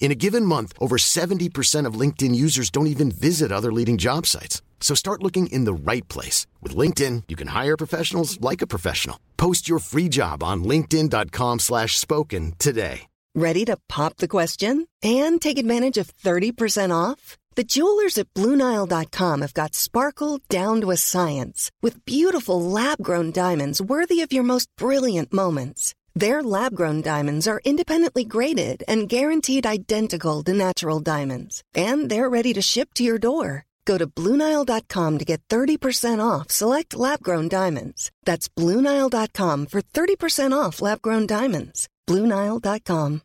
[0.00, 4.24] In a given month, over 70% of LinkedIn users don't even visit other leading job
[4.26, 4.62] sites.
[4.80, 6.46] So start looking in the right place.
[6.62, 9.20] With LinkedIn, you can hire professionals like a professional.
[9.36, 13.02] Post your free job on linkedin.com slash spoken today.
[13.34, 17.36] Ready to pop the question and take advantage of 30% off?
[17.54, 23.82] The jewelers at BlueNile.com have got sparkle down to a science with beautiful lab-grown diamonds
[23.82, 25.94] worthy of your most brilliant moments.
[26.18, 32.28] Their lab grown diamonds are independently graded and guaranteed identical to natural diamonds, and they're
[32.28, 33.64] ready to ship to your door.
[33.84, 38.10] Go to Bluenile.com to get 30% off select lab grown diamonds.
[38.24, 41.88] That's Bluenile.com for 30% off lab grown diamonds.
[42.08, 43.20] Bluenile.com.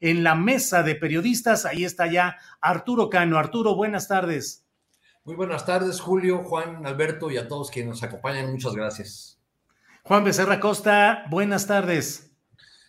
[0.00, 3.38] En la mesa de periodistas, ahí está ya Arturo Cano.
[3.38, 4.64] Arturo, buenas tardes.
[5.24, 8.52] Muy buenas tardes, Julio, Juan, Alberto y a todos quienes nos acompañan.
[8.52, 9.41] Muchas gracias.
[10.04, 12.32] Juan Becerra Costa, buenas tardes.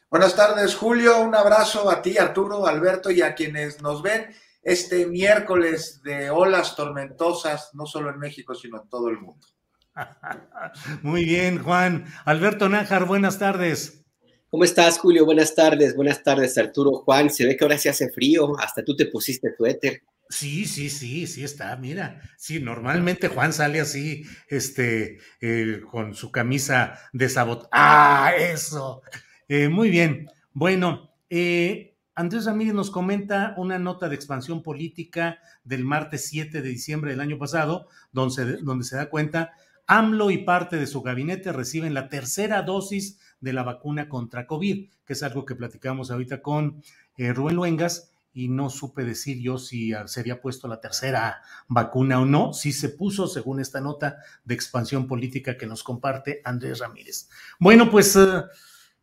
[0.09, 1.21] Buenas tardes, Julio.
[1.21, 4.33] Un abrazo a ti, Arturo, Alberto y a quienes nos ven
[4.63, 9.45] este miércoles de olas tormentosas, no solo en México, sino en todo el mundo.
[11.03, 12.05] Muy bien, Juan.
[12.25, 14.03] Alberto Nájar, buenas tardes.
[14.49, 15.23] ¿Cómo estás, Julio?
[15.23, 16.93] Buenas tardes, buenas tardes, Arturo.
[16.93, 20.01] Juan, se ve que ahora se hace frío, hasta tú te pusiste tu éter.
[20.33, 22.19] Sí, sí, sí, sí está, mira.
[22.37, 27.69] Sí, normalmente Juan sale así, este, eh, con su camisa de sabot.
[27.71, 29.03] ¡Ah, eso!
[29.47, 30.27] Eh, muy bien.
[30.51, 36.69] Bueno, eh, Andrés Ramírez nos comenta una nota de expansión política del martes 7 de
[36.69, 39.51] diciembre del año pasado, donde, donde se da cuenta,
[39.85, 44.89] AMLO y parte de su gabinete reciben la tercera dosis de la vacuna contra COVID,
[45.05, 46.81] que es algo que platicamos ahorita con
[47.17, 52.25] Rubén Luengas y no supe decir yo si se había puesto la tercera vacuna o
[52.25, 52.53] no.
[52.53, 57.29] Sí se puso, según esta nota de expansión política que nos comparte Andrés Ramírez.
[57.59, 58.45] Bueno, pues, uh,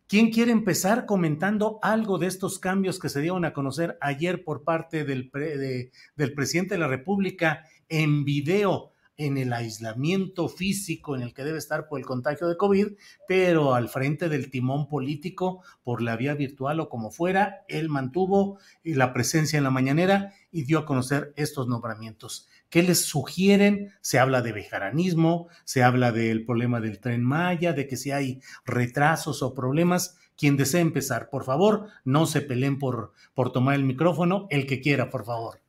[0.08, 4.64] ¿quién quiere empezar comentando algo de estos cambios que se dieron a conocer ayer por
[4.64, 8.92] parte del, pre, de, del presidente de la República en video?
[9.20, 12.88] En el aislamiento físico en el que debe estar por el contagio de COVID,
[13.28, 18.58] pero al frente del timón político, por la vía virtual o como fuera, él mantuvo
[18.82, 22.48] la presencia en la mañanera y dio a conocer estos nombramientos.
[22.70, 23.92] ¿Qué les sugieren?
[24.00, 28.40] Se habla de bejaranismo, se habla del problema del tren Maya, de que si hay
[28.64, 30.16] retrasos o problemas.
[30.34, 34.80] Quien desee empezar, por favor, no se peleen por, por tomar el micrófono, el que
[34.80, 35.60] quiera, por favor.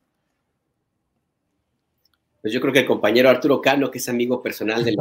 [2.42, 4.96] Pues yo creo que el compañero Arturo Cano, que es amigo personal de,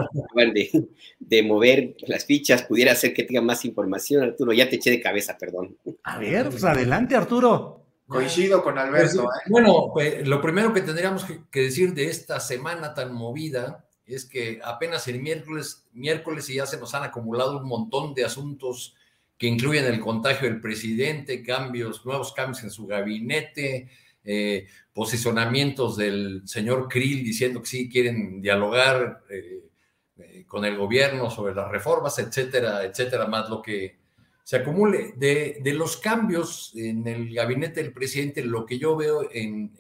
[0.54, 0.88] de,
[1.20, 4.24] de mover las fichas, pudiera hacer que tenga más información.
[4.24, 5.76] Arturo, ya te eché de cabeza, perdón.
[6.04, 7.82] A ver, pues adelante, Arturo.
[8.06, 9.24] Coincido con Alberto.
[9.24, 14.26] Pues, bueno, pues, lo primero que tendríamos que decir de esta semana tan movida es
[14.26, 18.96] que apenas el miércoles, miércoles y ya se nos han acumulado un montón de asuntos
[19.38, 23.90] que incluyen el contagio del presidente, cambios, nuevos cambios en su gabinete,
[24.24, 29.64] eh, posicionamientos del señor Krill diciendo que sí quieren dialogar eh,
[30.18, 33.98] eh, con el gobierno sobre las reformas, etcétera, etcétera, más lo que
[34.44, 35.14] se acumule.
[35.16, 39.80] De, los cambios en el gabinete del presidente, lo que yo veo en...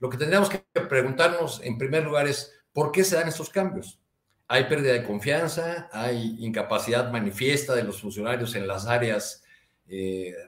[0.00, 4.00] Lo que tendríamos que preguntarnos en primer lugar es, ¿por qué se dan estos cambios?
[4.48, 9.44] Hay pérdida de confianza, hay incapacidad manifiesta de los funcionarios en las áreas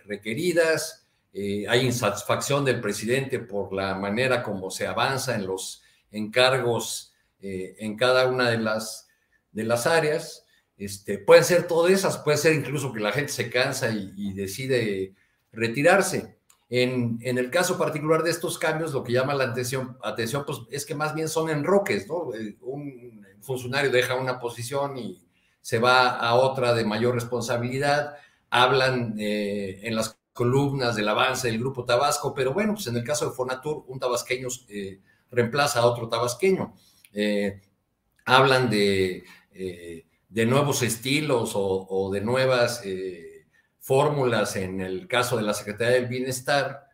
[0.06, 1.03] requeridas,
[1.36, 7.74] eh, hay insatisfacción del presidente por la manera como se avanza en los encargos eh,
[7.80, 9.08] en cada una de las,
[9.50, 10.46] de las áreas.
[10.76, 15.12] Este, pueden ser todas esas, puede ser incluso que la gente se cansa y, decide
[15.50, 16.38] retirarse.
[16.70, 20.58] En, en, el caso particular de estos cambios, lo que llama la atención, atención pues,
[20.70, 22.32] es que más bien son enroques, ¿no?
[22.32, 25.20] Eh, un funcionario deja una posición y
[25.60, 28.16] se va a otra de mayor responsabilidad,
[28.50, 33.26] hablan en las columnas del avance del Grupo Tabasco, pero bueno, pues en el caso
[33.26, 35.00] de Fonatur, un tabasqueño eh,
[35.30, 36.74] reemplaza a otro tabasqueño.
[37.12, 37.62] Eh,
[38.26, 39.22] hablan de,
[39.52, 42.82] eh, de, nuevos estilos o, o de nuevas
[43.78, 46.88] fórmulas en el caso de la Secretaría del Bienestar,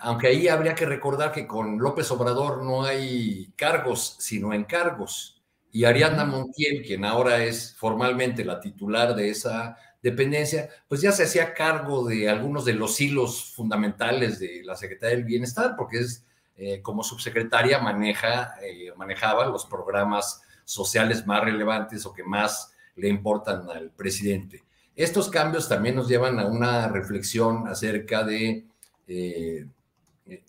[0.00, 5.42] aunque ahí habría que recordar que con López Obrador no hay cargos, sino encargos.
[5.70, 11.24] Y Ariadna Montiel, quien ahora es formalmente la titular de esa dependencia, pues ya se
[11.24, 16.24] hacía cargo de algunos de los hilos fundamentales de la Secretaría del Bienestar, porque es
[16.56, 23.08] eh, como subsecretaria maneja, eh, manejaba los programas sociales más relevantes o que más le
[23.08, 24.64] importan al presidente.
[24.94, 28.64] Estos cambios también nos llevan a una reflexión acerca de,
[29.06, 29.66] eh,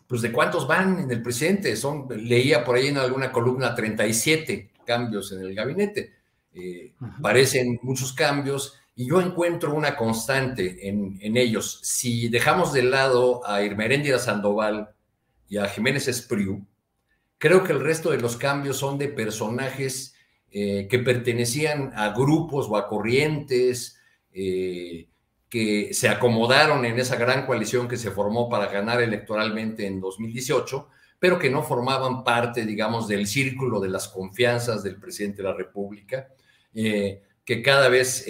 [0.08, 1.76] pues de cuántos van en el presidente.
[1.76, 6.14] Son, leía por ahí en alguna columna 37 cambios en el gabinete.
[7.22, 11.80] Parecen muchos cambios y yo encuentro una constante en, en ellos.
[11.84, 14.90] Si dejamos de lado a Irmeréndira Sandoval,
[15.48, 16.66] y a Jiménez Espriu,
[17.38, 20.16] creo que el resto de los cambios son de personajes
[20.52, 23.98] eh, que pertenecían a grupos o a corrientes
[24.34, 25.08] eh,
[25.48, 30.90] que se acomodaron en esa gran coalición que se formó para ganar electoralmente en 2018,
[31.20, 35.56] pero que no formaban parte, digamos, del círculo de las confianzas del presidente de la
[35.56, 36.28] República,
[36.74, 38.28] eh, que cada vez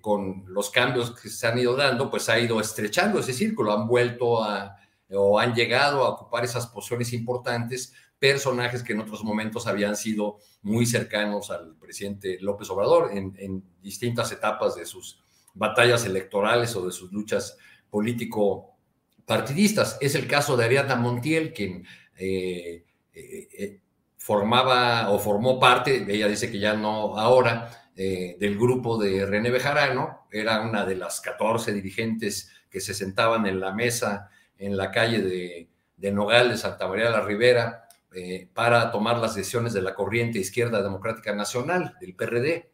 [0.00, 3.86] con los cambios que se han ido dando, pues ha ido estrechando ese círculo, han
[3.86, 4.78] vuelto a
[5.10, 10.38] o han llegado a ocupar esas posiciones importantes personajes que en otros momentos habían sido
[10.62, 15.22] muy cercanos al presidente López Obrador en, distintas etapas de sus
[15.52, 17.58] batallas electorales o de sus luchas
[17.90, 19.98] político-partidistas.
[20.00, 21.84] Es el caso de Ariadna Montiel, quien
[22.16, 23.78] eh, eh, eh,
[24.16, 30.26] formaba o formó parte, ella dice que ya no ahora, del grupo de René Bejarano,
[30.32, 35.22] era una de las 14 dirigentes que se sentaban en la mesa en la calle
[35.22, 37.84] de, de Nogales, Santa María de la Ribera,
[38.16, 42.70] eh, para tomar las decisiones de la corriente izquierda democrática nacional, del PRD.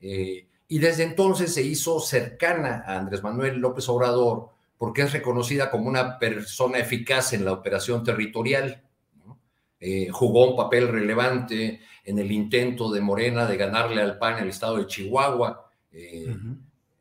[0.00, 4.48] Eh, y desde entonces se hizo cercana a Andrés Manuel López Obrador
[4.78, 8.82] porque es reconocida como una persona eficaz en la operación territorial.
[9.80, 14.44] Eh, jugó un papel relevante en el intento de Morena de ganarle al PAN en
[14.44, 15.70] el estado de Chihuahua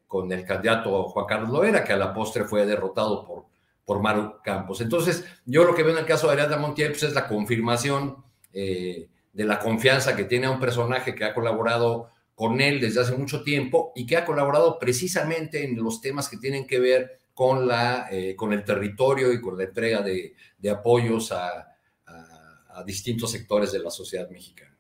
[0.08, 3.46] con el candidato Juan Carlos Loera, que a la postre fue derrotado por
[3.88, 4.82] por Maru Campos.
[4.82, 8.18] Entonces, yo lo que veo en el caso de Ariadna Montiel pues, es la confirmación
[8.52, 13.00] eh, de la confianza que tiene a un personaje que ha colaborado con él desde
[13.00, 17.20] hace mucho tiempo y que ha colaborado precisamente en los temas que tienen que ver
[17.34, 20.36] con, la, eh, con el territorio y con la entrega de,
[20.70, 21.74] apoyos a,
[22.06, 24.77] a, distintos sectores de la sociedad mexicana.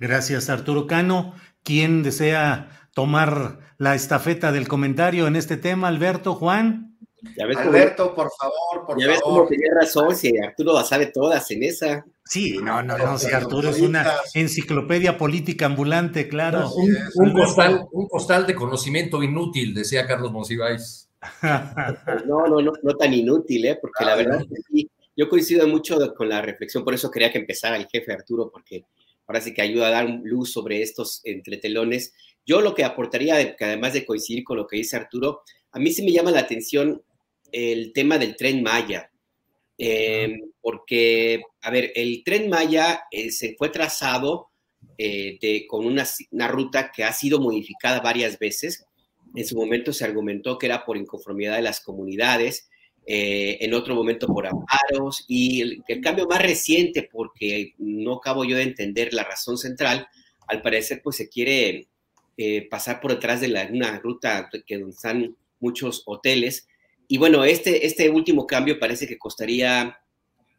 [0.00, 1.34] Gracias, Arturo Cano.
[1.62, 5.88] ¿Quién desea tomar la estafeta del comentario en este tema?
[5.88, 6.96] Alberto, Juan.
[7.38, 11.64] Alberto, por favor, por ya ves cómo tenía razón, si Arturo la sabe todas en
[11.64, 12.06] esa.
[12.24, 16.70] Sí, no, no, no, si Arturo es una enciclopedia política ambulante, claro.
[16.72, 17.34] un,
[18.10, 21.10] postal, de conocimiento inútil, decía Carlos Monsiváis.
[22.26, 23.78] no, no, no, no tan inútil, ¿eh?
[23.78, 27.38] porque la verdad es que yo coincido mucho con la reflexión, por eso quería que
[27.38, 28.86] empezara el jefe Arturo, porque
[29.30, 32.12] ahora sí que ayuda a dar luz sobre estos entretelones.
[32.44, 35.92] Yo lo que aportaría, que además de coincidir con lo que dice Arturo, a mí
[35.92, 37.00] sí me llama la atención
[37.52, 39.08] el tema del tren Maya,
[39.78, 44.48] em, porque, a ver, el tren Maya eh, se fue trazado
[44.98, 48.84] eh, con una, ruta que ha sido modificada varias veces.
[49.36, 52.68] En su momento se argumentó que era por inconformidad de las comunidades,
[53.06, 58.56] eh, en otro momento por amparos, y el, cambio más reciente, porque no acabo yo
[58.56, 60.08] de entender la razón central,
[60.46, 61.86] al parecer pues se quiere
[62.70, 66.66] pasar por detrás de la, una ruta que están muchos hoteles
[67.12, 69.98] y bueno, este, este último cambio parece que costaría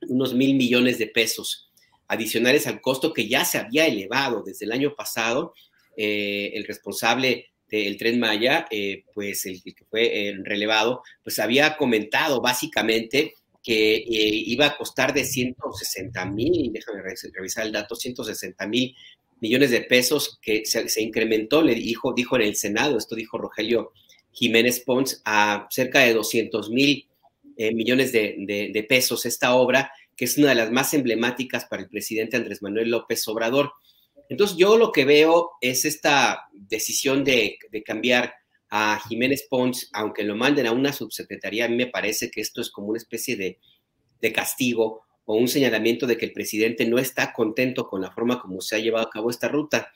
[0.09, 1.71] unos mil millones de pesos
[2.09, 5.53] adicionales al costo que ya se había elevado desde el año pasado.
[5.95, 11.77] Eh, el responsable del tren Maya, eh, pues el, que fue eh, relevado, pues había
[11.77, 18.95] comentado básicamente que iba a costar de 160 mil, déjame revisar el dato, 160 mil
[19.39, 23.37] millones de pesos que se, se, incrementó, le dijo, dijo en el Senado, esto dijo
[23.37, 23.91] Rogelio
[24.31, 27.07] Jiménez Pons a cerca de 200 mil
[27.57, 31.89] eh, millones de, pesos esta obra, que es una de las más emblemáticas para el
[31.89, 33.73] presidente Andrés Manuel López Obrador.
[34.31, 38.33] Entonces yo lo que veo es esta decisión de, cambiar
[38.69, 42.61] a Jiménez Pons, aunque lo manden a una subsecretaría, a mí me parece que esto
[42.61, 43.59] es como una especie de,
[44.31, 48.61] castigo o un señalamiento de que el presidente no está contento con la forma como
[48.61, 49.91] se ha llevado a cabo esta ruta.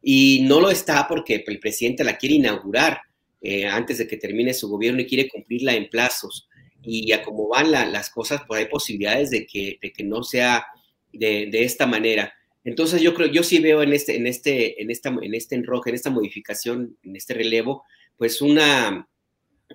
[0.00, 3.00] Y no lo está porque el presidente la quiere inaugurar
[3.40, 6.48] eh, antes de que termine su gobierno y quiere cumplirla en plazos.
[6.80, 10.64] Y a cómo van las cosas, pues hay posibilidades de que, no sea
[11.12, 12.32] de, esta manera.
[12.64, 15.90] Entonces yo creo, yo sí veo en este, en este, en esta, en este enroque,
[15.90, 17.84] en esta modificación, en este relevo,
[18.16, 19.08] pues una,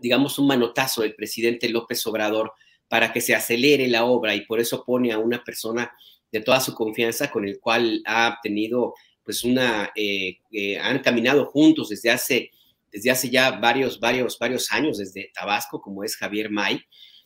[0.02, 2.54] digamos, un manotazo del presidente López Obrador
[2.88, 5.92] para que se acelere la obra y por eso pone a una persona
[6.32, 11.46] de toda su confianza con el cual ha tenido, pues una, eh, eh, han caminado
[11.46, 12.52] juntos desde hace
[12.96, 16.80] desde hace ya varios, varios, varios años, desde Tabasco, como es Javier May.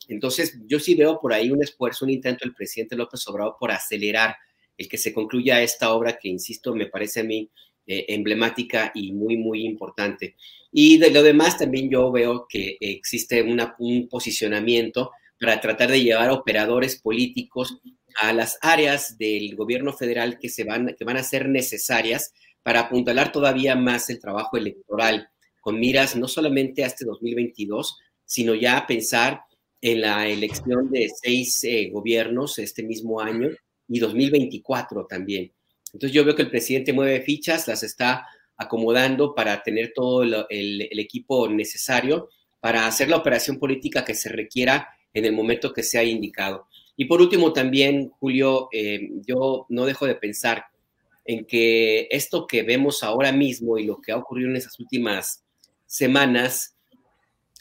[0.08, 3.70] Entonces, yo sí veo por ahí un esfuerzo, un intento del presidente López Obrador por
[3.70, 4.34] acelerar
[4.80, 7.50] el que se concluya esta obra que, insisto, me parece a mí
[7.86, 10.36] eh, emblemática y muy, muy importante.
[10.72, 16.30] Y de lo demás también yo veo que existe un posicionamiento para tratar de llevar
[16.30, 17.78] operadores políticos
[18.22, 22.32] a las áreas del gobierno federal que, se van, que van a ser necesarias
[22.62, 25.28] para apuntalar todavía más el trabajo electoral,
[25.60, 29.42] con miras no solamente a este 2022, sino ya a pensar
[29.82, 33.50] en la elección de seis eh, gobiernos este mismo año
[33.90, 35.52] y 2024 también.
[35.92, 40.88] Entonces yo veo que el presidente mueve fichas, las está acomodando para tener todo el,
[40.98, 42.28] equipo necesario
[42.60, 46.68] para hacer la operación política que se requiera en el momento que sea indicado.
[46.96, 50.64] Y por último también, Julio, eh, yo no dejo de pensar
[51.24, 55.42] en que esto que vemos ahora mismo y lo que ha ocurrido en esas últimas
[55.86, 56.76] semanas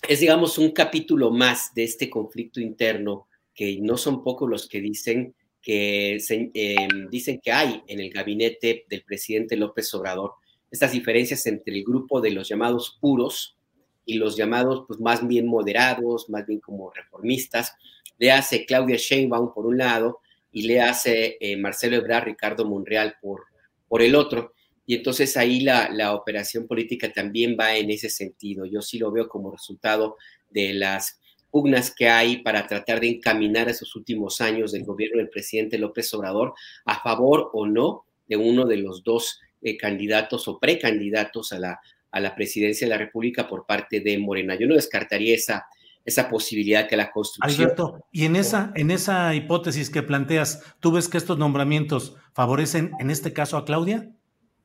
[0.07, 4.81] es, digamos, un capítulo más de este conflicto interno, que no son pocos los que
[4.81, 10.33] dicen que em, dicen que hay en el gabinete del presidente López Obrador
[10.71, 13.57] estas diferencias entre el grupo de los llamados puros
[14.05, 17.73] y los llamados pues más bien moderados, más bien como reformistas.
[18.17, 20.19] Le hace Claudia Sheinbaum por un lado
[20.51, 23.43] y le hace eh, Marcelo Ebrard, Ricardo Monreal por,
[23.87, 24.53] por el otro.
[24.85, 28.65] Y entonces ahí la, la operación política también va en ese sentido.
[28.65, 30.17] Yo sí lo veo como resultado
[30.49, 31.19] de las
[31.51, 36.13] pugnas que hay para tratar de encaminar esos últimos años del gobierno del presidente López
[36.13, 36.53] Obrador
[36.85, 41.79] a favor o no de uno de los dos eh, candidatos o precandidatos a la,
[42.11, 44.55] a la presidencia de la República por parte de Morena.
[44.55, 45.65] Yo no descartaría esa,
[46.05, 47.61] esa posibilidad que la construcción.
[47.61, 52.91] Alberto, y en esa, en esa hipótesis que planteas, ¿tú ves que estos nombramientos favorecen
[52.99, 54.09] en este caso a Claudia?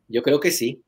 [0.08, 0.82] Yo creo que sí.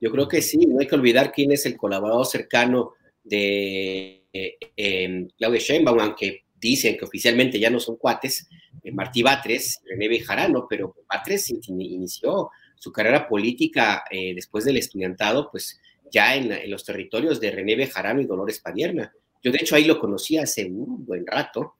[0.00, 0.58] Yo creo que sí.
[0.66, 6.96] No hay que olvidar quién es el colaborador cercano de eh, Claudia Sheinbaum, aunque dicen
[6.96, 8.48] que oficialmente ya no son cuates,
[8.82, 15.50] eh, Martí Batres, René Bejarano, pero Batres inició su carrera política eh, después del estudiantado,
[15.50, 19.12] pues ya en, los territorios de René Bejarano y Dolores Padierna.
[19.42, 21.76] Yo de hecho ahí lo conocí hace un buen rato,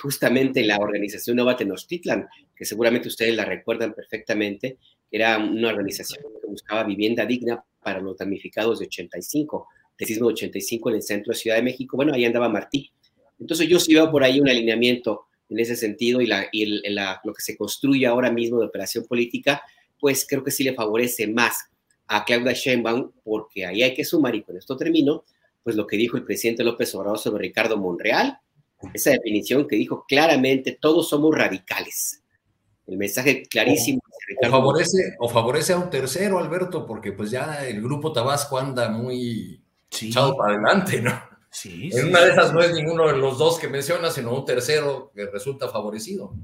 [0.00, 2.26] justamente en la organización Nova Tenochtitlan,
[2.56, 4.78] que seguramente ustedes la recuerdan perfectamente,
[5.10, 9.68] era una organización que buscaba vivienda digna para los damnificados de 85
[10.06, 11.96] sismo 85 en el centro de Ciudad de México.
[11.96, 12.90] Bueno, ahí andaba Martí.
[13.40, 17.20] Entonces yo sí veo por ahí un alineamiento en ese sentido y, la, y la,
[17.24, 19.62] lo que se construye ahora mismo de operación política,
[19.98, 21.68] pues creo que sí le favorece más
[22.06, 25.24] a Claudia Sheinbaum, porque ahí hay que sumar, y con esto termino,
[25.62, 28.38] pues lo que dijo el presidente López Obrador sobre Ricardo Monreal,
[28.94, 32.22] esa definición que dijo claramente, todos somos radicales.
[32.86, 34.00] El mensaje clarísimo.
[34.42, 38.88] O, favorece, o favorece a un tercero, Alberto, porque pues ya el grupo Tabasco anda
[38.88, 40.08] muy sí.
[40.08, 41.28] echado para adelante, ¿no?
[41.50, 44.44] Sí, en una de esas no es ninguno de los dos que mencionas, sino un
[44.44, 46.34] tercero que resulta favorecido.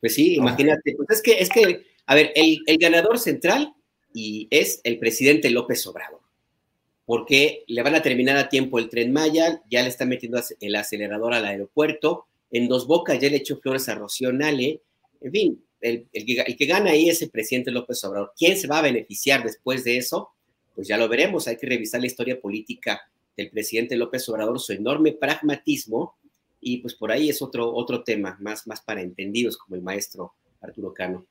[0.00, 0.94] Pues sí, imagínate.
[0.96, 3.74] Pues es que, es que, a ver, el, el ganador central
[4.14, 6.20] y es el presidente López Obrador,
[7.04, 10.76] porque le van a terminar a tiempo el tren Maya, ya le está metiendo el
[10.76, 14.82] acelerador al aeropuerto, en Dos Bocas ya le echó flores a Rocío Nale,
[15.20, 18.32] en fin, el, el, que, el, que, gana ahí es el presidente López Obrador.
[18.36, 20.30] ¿Quién se va a beneficiar después de eso?
[20.74, 21.48] Pues ya lo veremos.
[21.48, 23.02] Hay que revisar la historia política
[23.36, 26.16] del presidente López Obrador, su enorme pragmatismo,
[26.60, 30.34] y pues por ahí es otro, otro tema, más, más para entendidos como el maestro
[30.60, 31.26] Arturo Cano.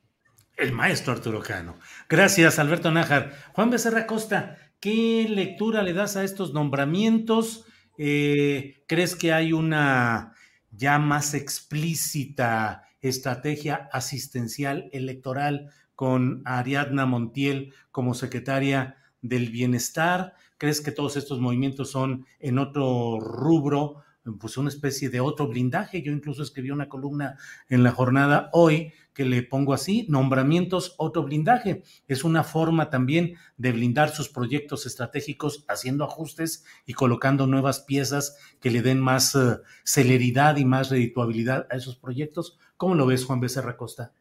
[0.56, 1.78] El maestro Arturo Cano.
[2.08, 3.32] Gracias, Alberto Nájar.
[3.54, 7.64] Juan Becerra Costa, ¿qué lectura le das a estos nombramientos?
[7.96, 10.34] Eh, ¿Crees que hay una
[10.70, 20.34] ya más explícita estrategia asistencial electoral con Ariadna Montiel como secretaria del bienestar?
[20.58, 24.02] ¿Crees que todos estos movimientos son en otro rubro,
[24.38, 26.02] pues una especie de otro blindaje?
[26.02, 27.38] Yo incluso escribí una columna
[27.68, 31.82] en la jornada hoy que le pongo así, nombramientos, otro blindaje.
[32.08, 38.38] Es una forma también de blindar sus proyectos estratégicos haciendo ajustes y colocando nuevas piezas
[38.60, 42.58] que le den más uh, celeridad y más redituabilidad a esos proyectos.
[42.76, 44.12] ¿Cómo lo ves, Juan Becerra Costa?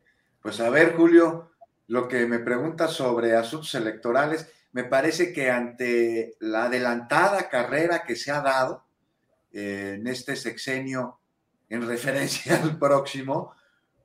[0.41, 1.51] Pues a ver, Julio,
[1.87, 8.15] lo que me preguntas sobre asuntos electorales, me parece que ante la adelantada carrera que
[8.15, 8.85] se ha dado
[9.51, 11.19] eh, en este sexenio
[11.69, 13.53] en referencia al próximo,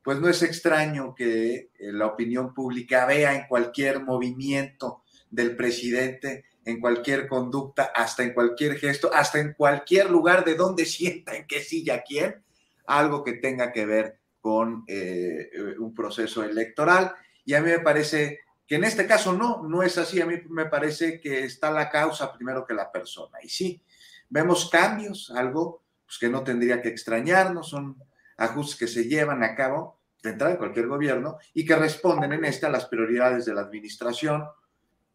[0.02, 6.44] pues no es extraño que eh, la opinión pública vea en cualquier movimiento del presidente,
[6.64, 11.46] en cualquier conducta, hasta en cualquier gesto, hasta en cualquier lugar de donde sienta en
[11.46, 12.42] qué silla quién,
[12.86, 17.14] algo que tenga que ver con eh, un proceso electoral.
[17.44, 20.20] Y a mí me parece que en este caso no, no es así.
[20.20, 23.38] A mí me parece que está la causa primero que la persona.
[23.42, 23.82] Y sí,
[24.28, 27.96] vemos cambios, algo pues, que no tendría que extrañarnos, son
[28.36, 32.44] ajustes que se llevan a cabo de entrada de cualquier gobierno y que responden en
[32.44, 34.44] este a las prioridades de la administración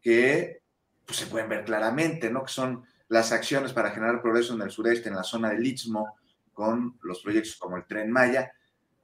[0.00, 0.62] que
[1.04, 2.44] pues, se pueden ver claramente, ¿no?
[2.44, 6.16] Que son las acciones para generar progreso en el sureste, en la zona del Istmo,
[6.54, 8.52] con los proyectos como el Tren Maya,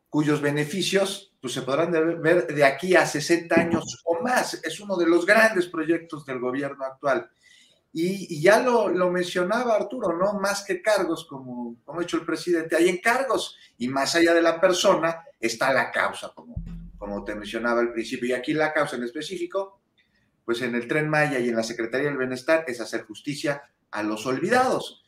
[0.09, 1.93] cuyos beneficios pues, se podrán
[2.23, 4.61] ver de aquí a 60 años o más.
[4.65, 7.31] Es uno de los grandes proyectos del gobierno actual.
[7.93, 10.39] Y, ya lo, mencionaba Arturo, ¿no?
[10.39, 14.43] Más que cargos, como, como ha dicho el presidente, hay encargos y más allá de
[14.43, 16.57] la persona está la causa, como,
[16.99, 18.29] como te mencionaba al principio.
[18.29, 19.81] Y aquí la causa en específico,
[20.45, 24.03] pues en el Tren Maya y en la Secretaría del Bienestar es hacer justicia a
[24.03, 25.05] los olvidados.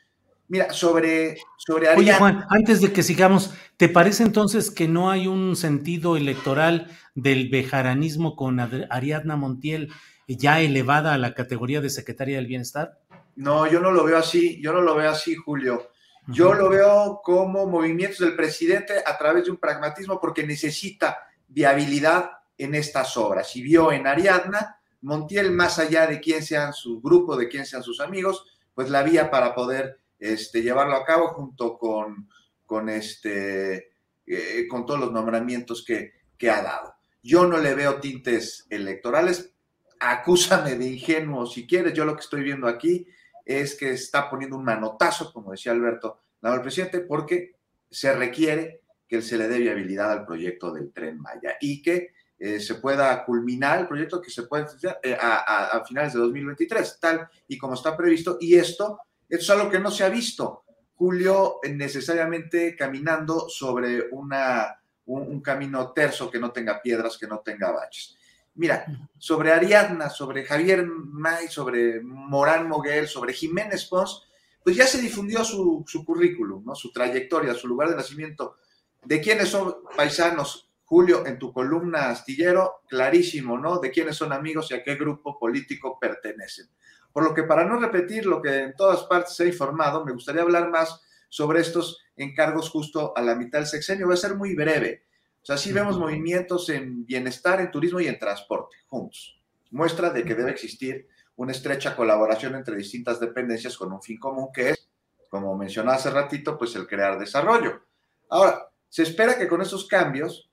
[0.50, 5.28] Mira, sobre, sobre Oye, Juan, antes de que sigamos, ¿te parece entonces que no hay
[5.28, 9.92] un sentido electoral del bejaranismo con Ariadna Montiel
[10.26, 12.98] ya elevada a la categoría de secretaria del bienestar?
[13.36, 15.90] No, yo no lo veo así, yo no lo veo así, Julio.
[16.26, 22.28] Yo lo veo como movimientos del presidente a través de un pragmatismo porque necesita viabilidad
[22.58, 23.54] en estas obras.
[23.54, 27.84] Y vio en Ariadna Montiel, más allá de quién sean su grupo, de quién sean
[27.84, 32.28] sus amigos, pues la vía para poder este, llevarlo a cabo junto con,
[32.66, 33.90] con, este,
[34.26, 36.94] eh, con todos los nombramientos que, que ha dado.
[37.22, 39.52] Yo no le veo tintes electorales,
[39.98, 43.06] acúsame de ingenuo si quieres, yo lo que estoy viendo aquí
[43.44, 47.56] es que está poniendo un manotazo, como decía Alberto, el presidente, porque
[47.90, 52.60] se requiere que se le dé viabilidad al proyecto del tren Maya y que eh,
[52.60, 54.66] se pueda culminar el proyecto que se puede
[55.02, 58.38] eh, a, finales de 2023, tal y como está previsto.
[58.40, 60.64] Y esto eso es algo que no se ha visto.
[60.94, 67.70] Julio necesariamente caminando sobre una, un, camino terso que no tenga piedras, que no tenga
[67.70, 68.16] baches.
[68.54, 68.84] Mira,
[69.16, 74.28] sobre Ariadna, sobre Javier May, sobre Morán Moguel, sobre Jiménez Pons,
[74.62, 76.74] pues ya se difundió su, su currículum, ¿no?
[76.74, 78.56] su trayectoria, su lugar de nacimiento.
[79.02, 80.70] ¿De quiénes son paisanos?
[80.84, 83.78] Julio, en tu columna astillero, clarísimo, ¿no?
[83.78, 86.66] De quiénes son amigos y a qué grupo político pertenecen.
[87.12, 90.12] Por lo que para no repetir lo que en todas partes se ha informado, me
[90.12, 94.06] gustaría hablar más sobre estos encargos justo a la mitad del sexenio.
[94.06, 95.04] Voy a ser muy breve.
[95.42, 99.40] O sea, sí vemos movimientos en bienestar, en turismo y en transporte juntos.
[99.70, 104.50] Muestra de que debe existir una estrecha colaboración entre distintas dependencias con un fin común
[104.52, 104.88] que es,
[105.30, 107.84] como mencionaba hace ratito, pues el crear desarrollo.
[108.28, 110.49] Ahora, se espera que con esos cambios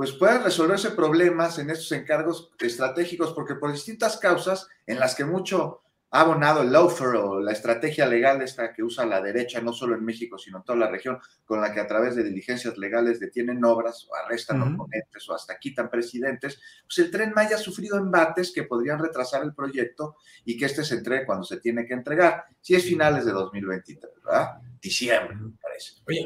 [0.00, 5.26] pues puedan resolverse problemas en estos encargos estratégicos, porque por distintas causas en las que
[5.26, 9.74] mucho ha abonado el lawfare o la estrategia legal esta que usa la derecha, no
[9.74, 12.78] solo en México, sino en toda la región, con la que a través de diligencias
[12.78, 17.58] legales detienen obras o arrestan oponentes o hasta quitan presidentes, pues el tren Maya ha
[17.58, 21.84] sufrido embates que podrían retrasar el proyecto y que este se entregue cuando se tiene
[21.84, 24.62] que entregar, si es finales de 2023, ¿verdad?
[24.80, 25.36] Diciembre.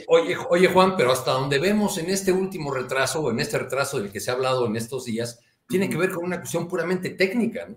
[0.07, 4.01] Oye, oye, Juan, pero hasta donde vemos en este último retraso, o en este retraso
[4.01, 7.11] del que se ha hablado en estos días, tiene que ver con una cuestión puramente
[7.11, 7.77] técnica, ¿no?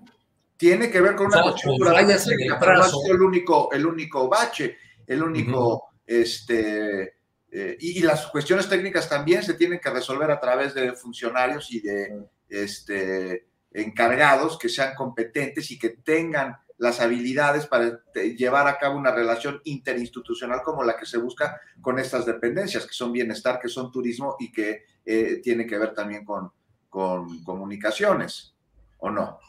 [0.55, 3.85] Tiene que ver con una cuestión puramente técnica, pero no ha sido el único, el
[3.85, 7.17] único bache, el único, este,
[7.51, 11.81] eh, y, las cuestiones técnicas también se tienen que resolver a través de funcionarios y
[11.81, 18.01] de, este, encargados que sean competentes y que tengan las habilidades para
[18.37, 22.93] llevar a cabo una relación interinstitucional como la que se busca con estas dependencias, que
[22.93, 26.51] son bienestar, que son turismo y que eh, tiene que ver también con,
[26.89, 28.53] con comunicaciones,
[28.99, 29.39] ¿o no?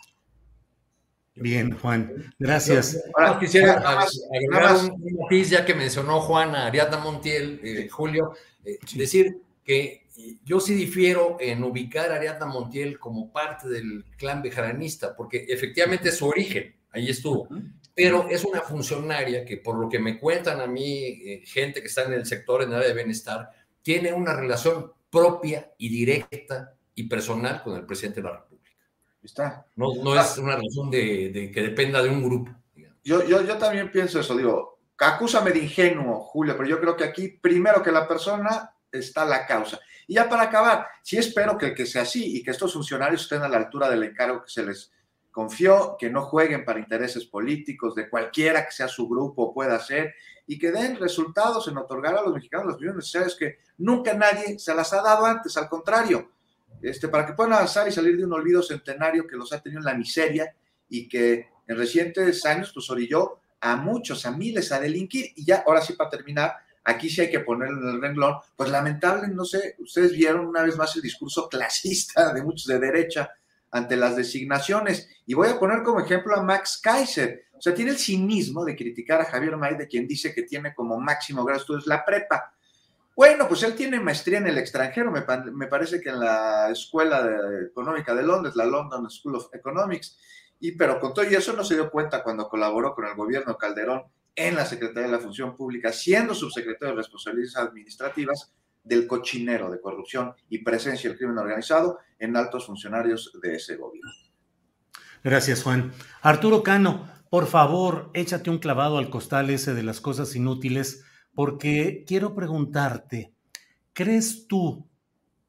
[1.34, 3.00] Bien, Juan, gracias.
[3.14, 8.32] Ahora quisiera agregar un, matiz, ya que mencionó Juan a Ariadna Montiel, eh, Julio,
[8.64, 10.04] eh, decir que
[10.44, 16.08] yo sí difiero en ubicar a Ariadna Montiel como parte del clan bejaranista, porque efectivamente
[16.08, 17.48] es su origen ahí estuvo.
[17.94, 21.88] Pero es una funcionaria que, por lo que me cuentan a mí, eh, gente que
[21.88, 23.50] está en el sector en área de bienestar,
[23.82, 28.70] tiene una relación propia y directa y personal con el presidente de la República.
[29.22, 29.66] Está.
[29.76, 32.52] No, no es una relación de, que dependa de un grupo.
[33.02, 37.04] Yo, yo, yo también pienso eso, digo, acúsame de ingenuo, Julio, pero yo creo que
[37.04, 39.78] aquí, primero que la persona, está la causa.
[40.06, 43.42] Y ya para acabar, sí espero que, que sea así y que estos funcionarios estén
[43.42, 44.90] a la altura del encargo que se les,
[45.30, 50.14] Confió que no jueguen para intereses políticos de cualquiera que sea su grupo pueda ser
[50.46, 54.58] y que den resultados en otorgar a los mexicanos las millones necesarias que nunca nadie
[54.58, 56.30] se las ha dado antes, al contrario,
[56.80, 59.80] este, para que puedan avanzar y salir de un olvido centenario que los ha tenido
[59.80, 60.54] en la miseria
[60.88, 65.32] y que en recientes años pues orilló a muchos, a miles a delinquir.
[65.36, 68.70] Y ya, ahora sí para terminar, aquí sí hay que ponerlo en el renglón, pues
[68.70, 73.30] lamentable, no sé, ustedes vieron una vez más el discurso clasista de muchos de derecha
[73.70, 75.08] ante las designaciones.
[75.26, 77.44] Y voy a poner como ejemplo a Max Kaiser.
[77.52, 80.74] O sea, tiene el cinismo de criticar a Javier May, de quien dice que tiene
[80.74, 82.54] como máximo grado estudios la prepa.
[83.16, 87.20] Bueno, pues él tiene maestría en el extranjero, me, me parece que en la Escuela
[87.20, 90.16] de Económica de Londres, la London School of Economics,
[90.60, 93.56] y pero con todo y eso no se dio cuenta cuando colaboró con el gobierno
[93.56, 94.04] Calderón
[94.36, 98.52] en la Secretaría de la Función Pública, siendo subsecretario de Responsabilidades Administrativas,
[98.88, 104.10] del cochinero de corrupción y presencia del crimen organizado en altos funcionarios de ese gobierno.
[105.22, 105.92] Gracias, Juan.
[106.22, 112.04] Arturo Cano, por favor, échate un clavado al costal ese de las cosas inútiles, porque
[112.06, 113.34] quiero preguntarte,
[113.92, 114.88] ¿crees tú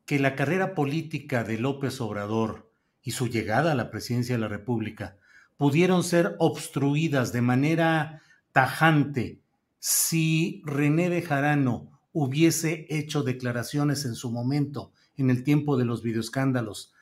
[0.06, 2.72] que la carrera política de López Obrador
[3.02, 5.18] y su llegada a la presidencia de la República
[5.56, 8.22] pudieron ser obstruidas de manera
[8.52, 9.42] tajante
[9.78, 16.94] si René Bejarano hubiese hecho declaraciones en su momento, en el tiempo de los videoescándalos,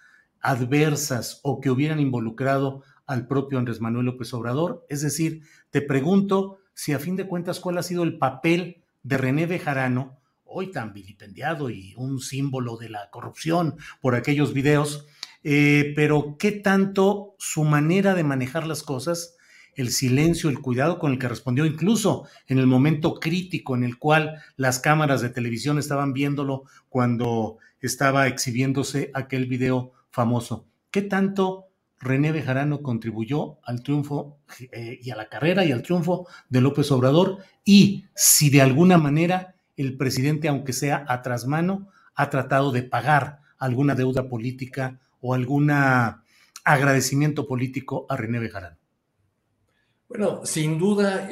[0.41, 4.85] adversas o que hubieran involucrado al propio Andrés Manuel López Obrador?
[4.89, 9.17] Es decir, te pregunto si a fin de cuentas cuál ha sido el papel de
[9.17, 15.05] René Bejarano, hoy tan vilipendiado y un símbolo de la corrupción por aquellos videos,
[15.43, 19.36] eh, pero qué tanto su manera de manejar las cosas
[19.77, 23.97] el silencio, el cuidado con el que respondió, incluso en el momento crítico en el
[23.97, 30.65] cual las cámaras de televisión estaban viéndolo cuando estaba exhibiéndose aquel video famoso.
[30.89, 31.67] ¿Qué tanto
[31.99, 34.37] René Bejarano contribuyó al triunfo
[34.71, 37.37] eh, y a la carrera y al triunfo de López Obrador?
[37.63, 43.41] Y si de alguna manera el presidente, aunque sea a trasmano, ha tratado de pagar
[43.59, 45.69] alguna deuda política o algún
[46.63, 48.76] agradecimiento político a René Bejarano.
[50.09, 51.29] Bueno, sin duda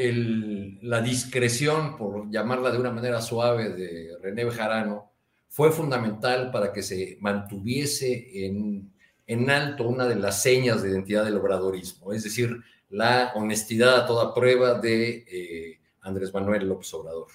[0.82, 5.12] la discreción, por llamarla de una manera suave, de René Bejarano
[5.48, 8.92] fue fundamental para que se mantuviese en,
[9.28, 14.06] en alto una de las señas de identidad del obradorismo, es decir, la honestidad a
[14.06, 17.28] toda prueba de eh, Andrés Manuel López Obrador.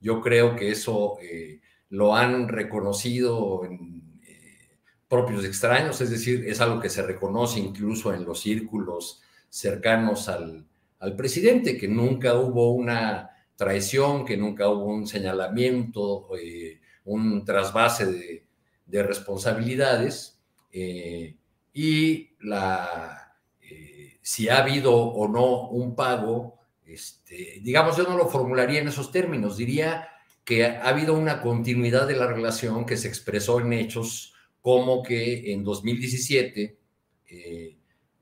[0.00, 6.62] Yo creo que eso eh, lo han reconocido en, eh, propios extraños, es decir, es
[6.62, 10.66] algo que se reconoce incluso en los círculos cercanos al,
[11.00, 18.44] al presidente, que nunca hubo una traición, que nunca hubo un señalamiento, eh, un trasvase
[18.86, 20.40] de, responsabilidades,
[20.72, 21.36] eh,
[21.72, 28.28] y la, eh, si ha habido o no un pago, este, digamos, yo no lo
[28.28, 30.08] formularía en esos términos, diría
[30.44, 35.52] que ha habido una continuidad de la relación que se expresó en hechos como que
[35.52, 36.78] en 2017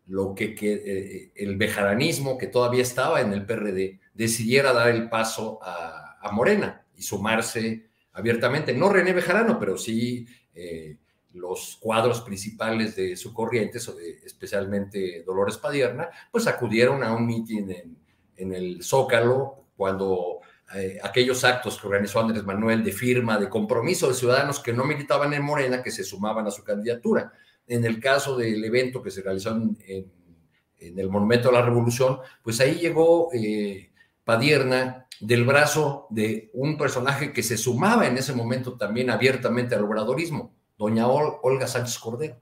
[0.09, 5.61] lo que, eh, el bejaranismo que todavía estaba en el PRD decidiera dar el paso
[5.63, 10.99] a, Morena y sumarse abiertamente, no René Bejarano, pero sí eh,
[11.33, 13.79] los cuadros principales de su corriente,
[14.27, 17.97] especialmente Dolores Padierna, pues acudieron a un mitin
[18.37, 20.41] en, el Zócalo cuando
[20.75, 24.85] eh, aquellos actos que organizó Andrés Manuel de firma, de compromiso de ciudadanos que no
[24.85, 27.33] militaban en Morena, que se sumaban a su candidatura.
[27.69, 29.79] En el caso del evento que se realizó en,
[30.79, 33.91] el Monumento a la Revolución, pues ahí llegó eh,
[34.25, 39.85] Padierna del brazo de un personaje que se sumaba en ese momento también abiertamente al
[39.85, 42.41] obradorismo, doña Olga Sánchez Cordero.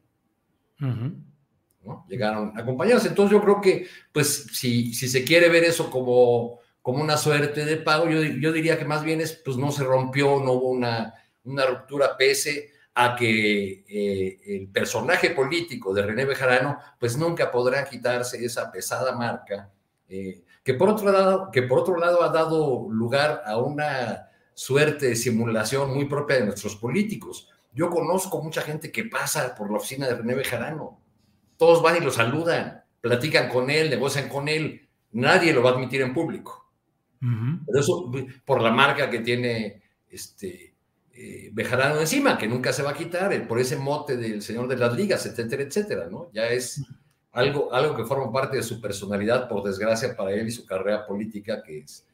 [2.09, 3.07] Llegaron acompañados.
[3.07, 7.65] Entonces yo creo que, pues, si, si se quiere ver eso como, como una suerte
[7.65, 10.71] de pago, yo, yo diría que más bien es, pues no se rompió, no hubo
[10.71, 17.51] una, una ruptura pese a que eh, el personaje político de René Bejarano pues nunca
[17.51, 19.71] podrá quitarse esa pesada marca
[20.09, 25.09] eh, que, por otro lado, que por otro lado ha dado lugar a una suerte
[25.09, 27.51] de simulación muy propia de nuestros políticos.
[27.75, 30.99] Yo conozco mucha gente que pasa por la oficina de René Bejarano.
[31.59, 34.89] Todos van y lo saludan, platican con él, negocian con él.
[35.13, 36.73] Nadie lo va a admitir en público.
[37.21, 38.11] Pero eso,
[38.45, 40.66] por la marca que tiene este,
[41.19, 44.69] eh, Bejarano encima, que nunca se va a quitar, eh, por ese mote del señor
[44.69, 46.31] de las ligas, etcétera, etcétera, ¿no?
[46.35, 46.85] Ya es
[47.33, 51.07] algo, algo que forma parte de su personalidad, por desgracia para él y su carrera
[51.07, 52.07] política, que es,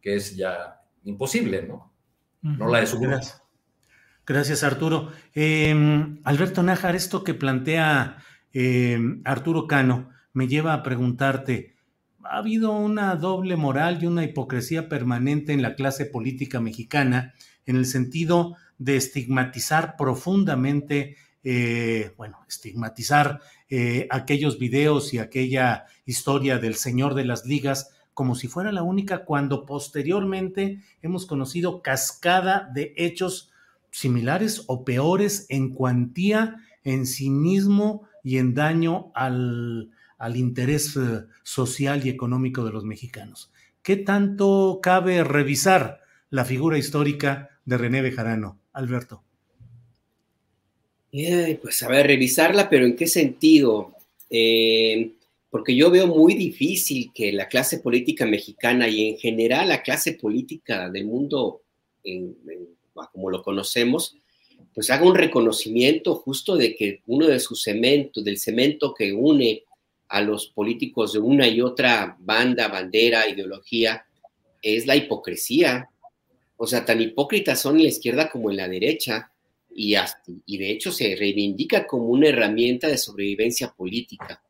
[0.00, 1.92] que es ya imposible, ¿no?
[2.40, 3.42] No la de su Gracias.
[4.26, 5.12] Gracias, Arturo.
[5.34, 11.76] Em, Alberto Nájar, esto que plantea em, Arturo Cano me lleva a preguntarte,
[12.24, 17.34] ¿ha habido una doble moral y una hipocresía permanente en la clase política mexicana
[17.66, 26.58] en el sentido de estigmatizar profundamente, eh, bueno, estigmatizar eh, aquellos videos y aquella historia
[26.58, 32.70] del señor de las ligas como si fuera la única, cuando posteriormente hemos conocido cascada
[32.72, 33.50] de hechos
[33.90, 42.06] similares o peores en cuantía en cinismo y en daño al, al interés eh, social
[42.06, 43.52] y económico de los mexicanos.
[43.82, 46.00] ¿Qué tanto cabe revisar
[46.30, 49.22] la figura histórica de René Bejarano, Alberto?
[51.60, 53.94] pues a ver, revisarla, pero ¿en qué sentido?
[54.30, 55.12] Eh,
[55.50, 60.14] porque yo veo muy difícil que la clase política mexicana y en general la clase
[60.14, 61.62] política del mundo,
[63.12, 64.16] como lo conocemos,
[64.74, 69.62] pues haga un reconocimiento justo de que uno de sus cementos, del cemento que une
[70.08, 74.04] a los políticos de una y otra banda, bandera, ideología,
[74.60, 75.88] es la hipocresía.
[76.56, 79.30] O sea, tan hipócritas son en la izquierda como en la derecha
[79.74, 79.94] y,
[80.46, 84.42] y de hecho se reivindica como una herramienta de sobrevivencia política.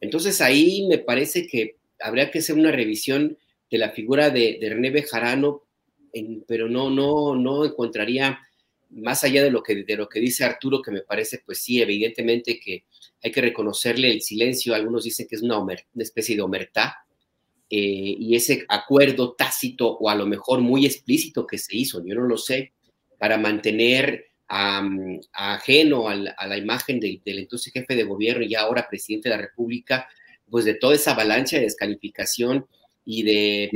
[0.00, 3.36] Entonces ahí me parece que habría que hacer una revisión
[3.70, 5.62] de la figura de, René Bejarano,
[6.46, 8.40] pero no, no, no encontraría
[8.90, 11.80] más allá de lo, que, de lo que dice Arturo, que me parece, pues sí,
[11.80, 12.84] evidentemente que
[13.22, 17.06] hay que reconocerle el silencio, algunos dicen que es una, una especie de omertá,
[17.72, 22.16] eh, y ese acuerdo tácito o a lo mejor muy explícito que se hizo, yo
[22.16, 22.72] no lo sé,
[23.16, 29.36] para mantener ajeno a la, imagen del entonces jefe de gobierno y ahora presidente de
[29.36, 30.08] la República,
[30.50, 32.66] pues de toda esa avalancha de descalificación
[33.04, 33.70] y de,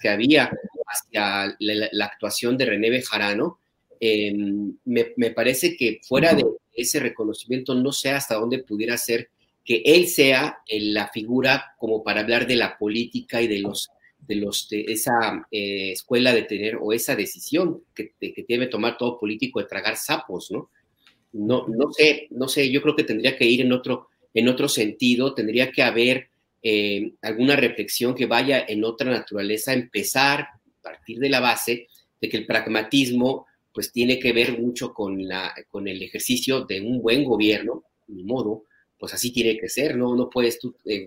[0.00, 0.50] que había
[0.86, 3.58] hacia la, actuación de René Bejarano,
[4.00, 9.28] me, me, parece que fuera de ese reconocimiento no sé hasta dónde pudiera ser
[9.64, 13.90] que él sea la figura como para hablar de la política y de los
[14.26, 18.96] de, los, de esa eh, escuela de tener o esa decisión que, que, debe tomar
[18.96, 20.70] todo político de tragar sapos, ¿no?
[21.32, 24.68] No, no sé, no sé, yo creo que tendría que ir en otro, en otro
[24.68, 26.30] sentido, tendría que haber
[26.62, 31.88] eh, alguna reflexión que vaya en otra naturaleza, empezar a partir de la base
[32.20, 36.80] de que el pragmatismo pues tiene que ver mucho con, la, con el ejercicio de
[36.80, 38.64] un buen gobierno, ni modo,
[39.04, 40.16] pues así tiene que ser, ¿no?
[40.16, 41.06] No puedes tú eh,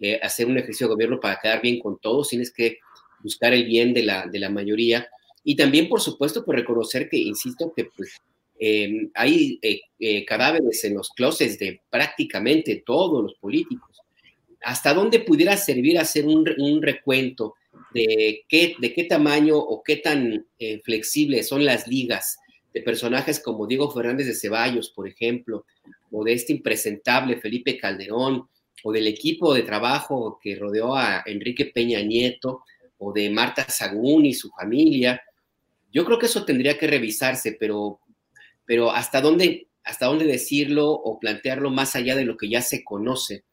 [0.00, 2.78] eh, hacer un ejercicio de gobierno para quedar bien con todos, tienes que
[3.22, 5.06] buscar el bien de la, de la mayoría.
[5.42, 8.16] Y también, por supuesto, por reconocer que, insisto, que pues,
[8.58, 14.00] em, hay eh, cadáveres en los closets de prácticamente todos los políticos.
[14.62, 17.56] ¿Hasta dónde pudiera servir hacer un, un recuento
[17.92, 20.46] de qué, de qué tamaño o qué tan
[20.82, 22.38] flexibles son las ligas
[22.72, 25.66] de personajes como Diego Fernández de Ceballos, por ejemplo,
[26.14, 28.48] o de este impresentable Felipe Calderón,
[28.84, 32.62] o del equipo de trabajo que rodeó a Enrique Peña Nieto,
[32.98, 35.20] o de Marta Sagún y su familia.
[35.92, 37.98] Yo creo que eso tendría que revisarse, pero,
[38.64, 42.84] pero ¿hasta, dónde, ¿hasta dónde decirlo o plantearlo más allá de lo que ya se
[42.84, 43.44] conoce?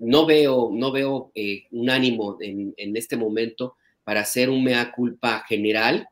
[0.00, 4.92] No veo, no veo eh, un ánimo en, en este momento para hacer un mea
[4.92, 6.08] culpa general,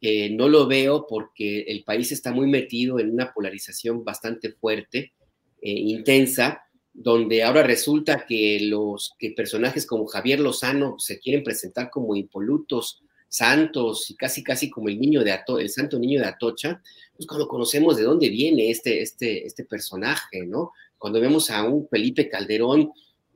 [0.00, 5.12] eh, no lo veo porque el país está muy metido en una polarización bastante fuerte,
[5.60, 12.16] eh, intensa, donde ahora resulta que los personajes como Javier Lozano se quieren presentar como
[12.16, 16.82] impolutos, santos y casi casi como el niño de Ato, el santo niño de Atocha,
[17.14, 20.72] pues cuando conocemos de dónde viene este, este, este personaje, ¿no?
[20.96, 22.90] Cuando vemos a un Felipe Calderón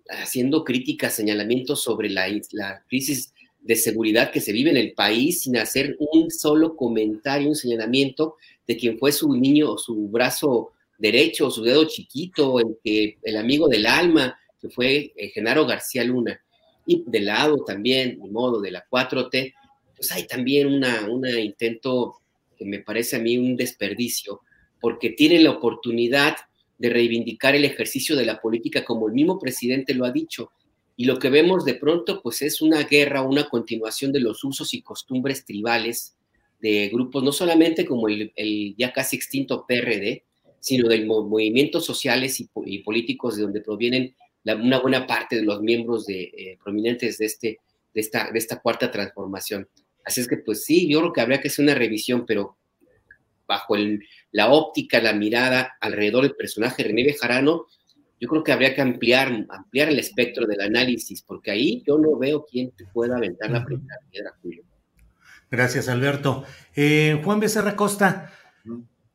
[0.08, 5.42] haciendo críticas, señalamientos sobre la, la crisis de seguridad que se vive en el país
[5.42, 11.50] sin hacer un solo comentario, un señalamiento de quien fue su niño, su brazo derecho,
[11.50, 16.40] su dedo chiquito, el, que, el amigo del alma, que fue eh, Genaro García Luna.
[16.86, 19.54] Y de lado también, de modo, de la 4T,
[19.96, 22.20] pues hay también un intento
[22.56, 24.40] que me parece a mí un desperdicio,
[24.80, 26.36] porque tienen la oportunidad
[26.78, 30.50] de reivindicar el ejercicio de la política como el mismo presidente lo ha dicho,
[30.96, 34.74] y lo que vemos de pronto, pues es una guerra, una continuación de los usos
[34.74, 36.16] y costumbres tribales
[36.60, 40.24] de grupos, no solamente como el, ya casi extinto PRD,
[40.62, 46.06] sino de movimientos sociales y, políticos de donde provienen una buena parte de los miembros
[46.06, 47.58] de, eh, prominentes de, este,
[47.92, 49.68] de, esta, de esta cuarta transformación.
[50.04, 52.58] Así es que, pues sí, yo creo que habría que hacer una revisión, pero
[53.44, 53.74] bajo
[54.30, 57.66] la óptica, la mirada alrededor del personaje René Bejarano,
[58.20, 62.16] yo creo que habría que ampliar, ampliar el espectro del análisis, porque ahí yo no
[62.16, 64.62] veo quién te pueda aventar la primera piedra, Julio.
[65.50, 66.44] Gracias, Alberto.
[66.76, 68.32] Eh, Juan Becerra Costa,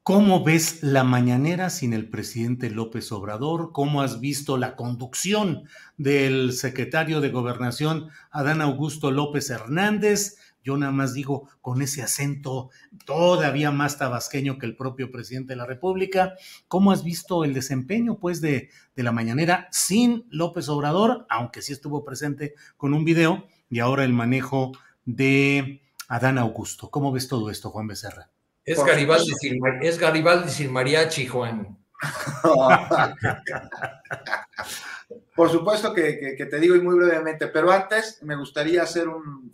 [0.08, 3.74] ¿cómo ves la mañanera sin el presidente López Obrador?
[3.74, 5.64] ¿Cómo has visto la conducción
[5.98, 10.38] del secretario de Gobernación, Adán Augusto López Hernández?
[10.64, 12.70] Yo nada más digo con ese acento
[13.06, 16.36] todavía más tabasqueño que el propio presidente de la República.
[16.70, 21.74] ¿Cómo has visto el desempeño, pues, de, de la mañanera sin López Obrador, aunque sí
[21.74, 24.72] estuvo presente con un video, y ahora el manejo
[25.04, 26.90] de Adán Augusto?
[26.92, 28.30] ¿Cómo ves todo esto, Juan Becerra?
[28.68, 31.78] Es Garibaldi, sin, es Garibaldi sin mariachi, Juan.
[35.36, 39.54] Por supuesto que, te digo y muy brevemente, pero antes me gustaría hacer un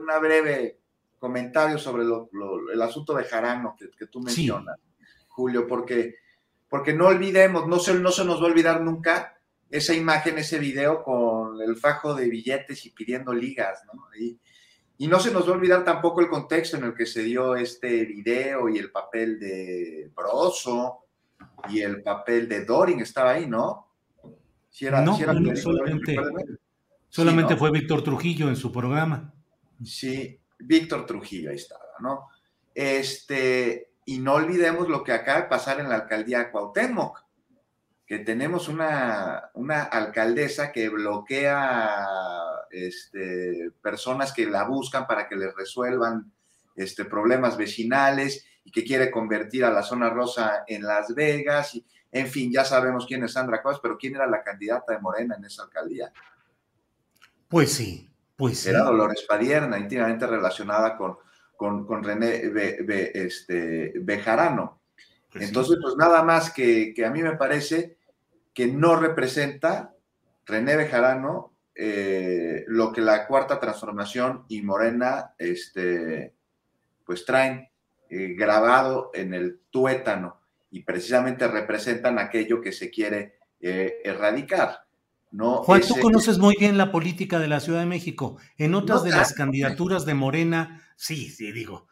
[0.00, 0.78] una breve
[1.18, 4.78] comentario sobre el asunto de Jarano que, tú mencionas,
[5.28, 6.16] Julio, porque,
[6.68, 9.38] porque no olvidemos, no se, no se nos va a olvidar nunca
[9.70, 14.02] esa imagen, ese video con el fajo de billetes y pidiendo ligas, ¿no?
[14.18, 14.38] Y,
[15.02, 17.56] y no se nos va a olvidar tampoco el contexto en el que se dio
[17.56, 21.06] este video y el papel de Broso
[21.68, 23.88] y el papel de Dorin estaba ahí, ¿no?
[24.70, 26.16] Si era, no, solamente,
[27.08, 29.34] solamente fue Víctor Trujillo en su programa.
[29.84, 32.28] Sí, Víctor Trujillo, ahí estaba, ¿no?
[32.72, 37.24] Este, y no olvidemos lo que acaba de pasar en la alcaldía de Cuauhtémoc,
[38.06, 45.54] que tenemos una, una alcaldesa que bloquea este, personas que la buscan para que les
[45.54, 46.32] resuelvan
[46.74, 51.74] este, problemas vecinales y que quiere convertir a la zona rosa en Las Vegas.
[51.74, 55.00] Y, en fin, ya sabemos quién es Sandra Cuevas, pero ¿quién era la candidata de
[55.00, 56.12] Morena en esa alcaldía?
[57.48, 61.18] Pues sí, pues Era Dolores Padierna, íntimamente relacionada con,
[61.86, 62.50] con, René
[63.14, 64.80] este, Bejarano.
[65.30, 67.98] Pues Entonces, pues nada más que, a mí me parece
[68.52, 69.94] que no representa
[70.44, 76.34] René Bejarano eh, lo que la cuarta transformación y Morena este,
[77.04, 77.68] pues traen
[78.10, 84.84] eh, grabado en el tuétano y precisamente representan aquello que se quiere eh, erradicar.
[85.30, 88.36] Juan, tú conoces muy bien la política de la Ciudad de México.
[88.58, 91.88] En otras de las candidaturas de Morena, sí, sí, digo,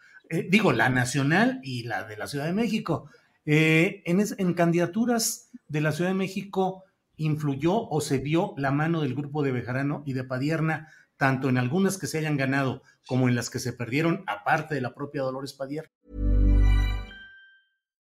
[0.51, 3.09] digo, la nacional y la de la Ciudad de México.
[3.47, 6.85] Eh, en, candidaturas de la Ciudad de México
[7.21, 11.59] influyó o se vio la mano del grupo de Bejarano y de Padierna, tanto en
[11.59, 15.23] algunas que se hayan ganado como en las que se perdieron, aparte de la propia
[15.23, 15.91] Dolores Padierna.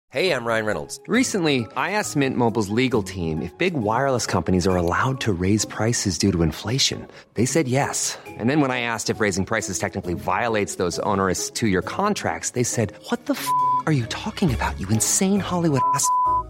[0.09, 1.01] Hey, I'm Ryan Reynolds.
[1.07, 5.65] Recently, I asked Mint Mobile's legal team if big wireless companies are allowed to raise
[5.65, 7.05] prices due to inflation.
[7.33, 8.17] They said yes.
[8.39, 12.63] And then when I asked if raising prices technically violates those onerous two-year contracts, they
[12.63, 13.45] said, "What the f***
[13.87, 14.79] are you talking about?
[14.79, 16.07] You insane Hollywood ass."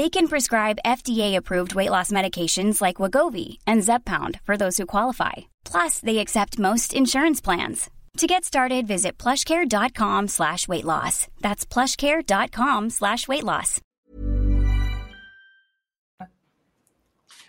[0.00, 5.50] They can prescribe FDA-approved weight loss medications like Wagovi and Zepbound for those who qualify.
[5.62, 7.90] Plus, they accept most insurance plans.
[8.16, 11.28] To get started, visit plushcare.com slash weight loss.
[11.42, 13.82] That's plushcare.com slash weight loss.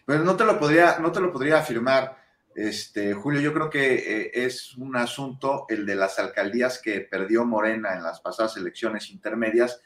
[0.06, 2.18] Pero no te lo podría, no te lo podría afirmar,
[2.54, 3.40] este, Julio.
[3.40, 8.04] Yo creo que eh, es un asunto el de las alcaldías que perdió Morena en
[8.04, 9.80] las pasadas elecciones intermedias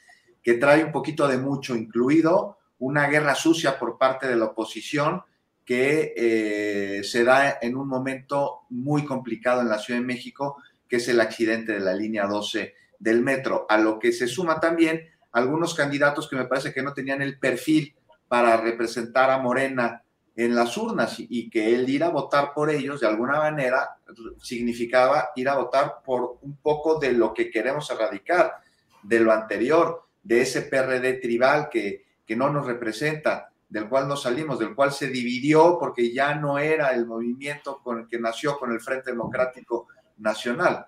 [0.46, 5.24] que trae un poquito de mucho, incluido una guerra sucia por parte de la oposición
[5.66, 10.98] que eh, se da en un momento muy complicado en la Ciudad de México, que
[10.98, 15.10] es el accidente de la línea 12 del metro, a lo que se suma también
[15.32, 17.96] algunos candidatos que me parece que no tenían el perfil
[18.28, 20.04] para representar a Morena
[20.36, 23.98] en las urnas y que el ir a votar por ellos de alguna manera
[24.40, 28.58] significaba ir a votar por un poco de lo que queremos erradicar,
[29.02, 34.18] de lo anterior, de ese PRD tribal que, que no nos representa, del cual no
[34.18, 38.58] salimos, del cual se dividió porque ya no era el movimiento con el que nació
[38.58, 40.88] con el Frente Democrático Nacional.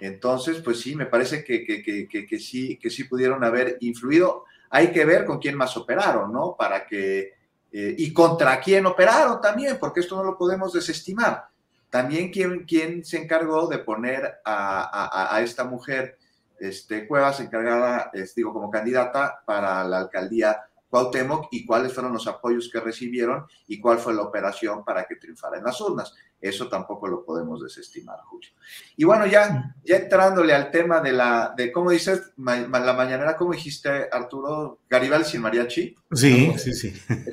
[0.00, 4.46] Entonces, pues sí, me parece que, que, sí, que sí pudieron haber influido.
[4.70, 6.56] Hay que ver con quién más operaron, ¿no?
[6.58, 7.34] Para que,
[7.70, 11.44] eh, y contra quién operaron también, porque esto no lo podemos desestimar.
[11.90, 16.16] También quién, quién se encargó de poner a, a esta mujer
[16.62, 22.70] este, Cuevas encargada, digo, como candidata para la alcaldía Cuauhtémoc y cuáles fueron los apoyos
[22.70, 26.14] que recibieron y cuál fue la operación para que triunfara en las urnas.
[26.40, 28.50] Eso tampoco lo podemos desestimar, Julio.
[28.96, 33.52] Y bueno, ya, ya entrándole al tema de la, de cómo dices, la mañanera, ¿cómo
[33.52, 34.80] dijiste, Arturo?
[34.88, 35.96] Garibaldi sin mariachi.
[36.12, 36.92] Sí, sí, sí.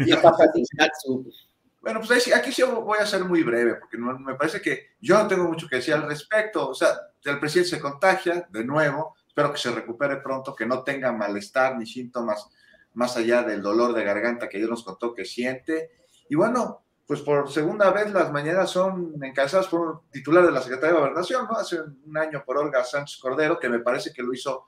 [1.81, 5.27] Bueno, pues aquí sí voy a ser muy breve, porque me parece que yo no
[5.27, 6.69] tengo mucho que decir al respecto.
[6.69, 6.89] O sea,
[7.23, 11.77] el presidente se contagia de nuevo, Espero que se recupere pronto, que no tenga malestar
[11.77, 12.49] ni síntomas
[12.95, 15.91] más allá del dolor de garganta que Dios nos contó que siente.
[16.27, 20.61] Y bueno, pues por segunda vez las mañanas son encabezadas por un titular de la
[20.61, 21.57] Secretaría de Gobernación, ¿no?
[21.57, 24.65] Hace un año por Olga Sánchez Cordero, que me parece que lo hizo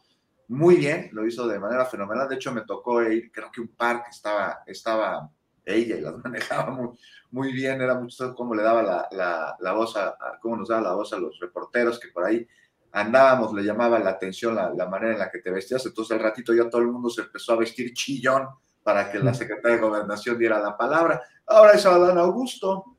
[0.47, 2.27] muy bien, lo hizo de manera fenomenal.
[2.27, 5.29] De hecho, me tocó ir, creo que un par que estaba, estaba
[5.65, 6.89] ella y las manejaba muy,
[7.31, 7.81] muy bien.
[7.81, 11.19] Era mucho cómo le daba la, la, voz, a, cómo nos daba la voz a
[11.19, 12.47] los reporteros que por ahí
[12.91, 15.85] andábamos, le llamaba la atención la, la, manera en la que te vestías.
[15.85, 18.47] Entonces, al ratito ya todo el mundo se empezó a vestir chillón
[18.83, 21.21] para que la secretaria de Gobernación diera la palabra.
[21.45, 22.97] Ahora es Adán Augusto,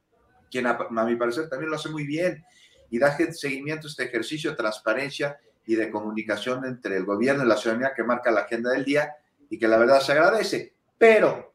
[0.51, 2.45] quien a, a mi parecer también lo hace muy bien
[2.91, 7.47] y da seguimiento a este ejercicio de transparencia y de comunicación entre el gobierno y
[7.47, 9.17] la ciudadanía que marca la agenda del día
[9.49, 10.75] y que la verdad se agradece.
[10.99, 11.55] Pero,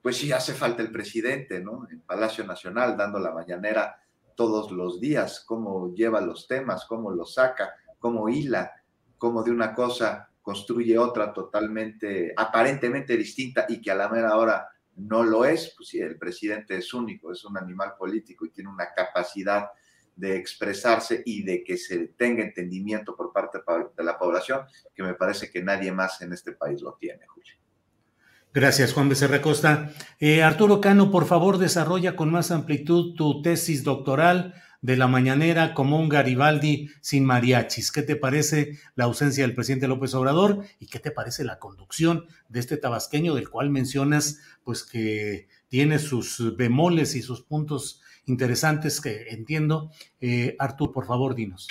[0.00, 1.86] pues sí hace falta el presidente, ¿no?
[1.90, 4.00] En Palacio Nacional, dando la mañanera
[4.38, 8.70] todos los días, cómo lleva los temas, cómo los saca, cómo hila,
[9.18, 14.68] cómo de una cosa construye otra totalmente, aparentemente distinta y que a la mera hora
[14.94, 18.70] no lo es, pues sí, el presidente es único, es un animal político y tiene
[18.70, 19.70] una capacidad
[20.14, 23.58] de expresarse y de que se tenga entendimiento por parte
[23.96, 24.60] de la población,
[24.94, 27.54] que me parece que nadie más en este país lo tiene, Julio.
[28.58, 29.92] Gracias, Juan Becerra Costa.
[30.18, 34.52] Eh, Arturo Cano, por favor, desarrolla con más amplitud tu tesis doctoral
[34.82, 37.92] de la mañanera como un Garibaldi sin mariachis.
[37.92, 42.26] ¿Qué te parece la ausencia del presidente López Obrador y qué te parece la conducción
[42.48, 49.00] de este tabasqueño del cual mencionas pues que tiene sus bemoles y sus puntos interesantes
[49.00, 49.92] que entiendo.
[50.20, 51.68] Eh, Artur, por favor, dinos.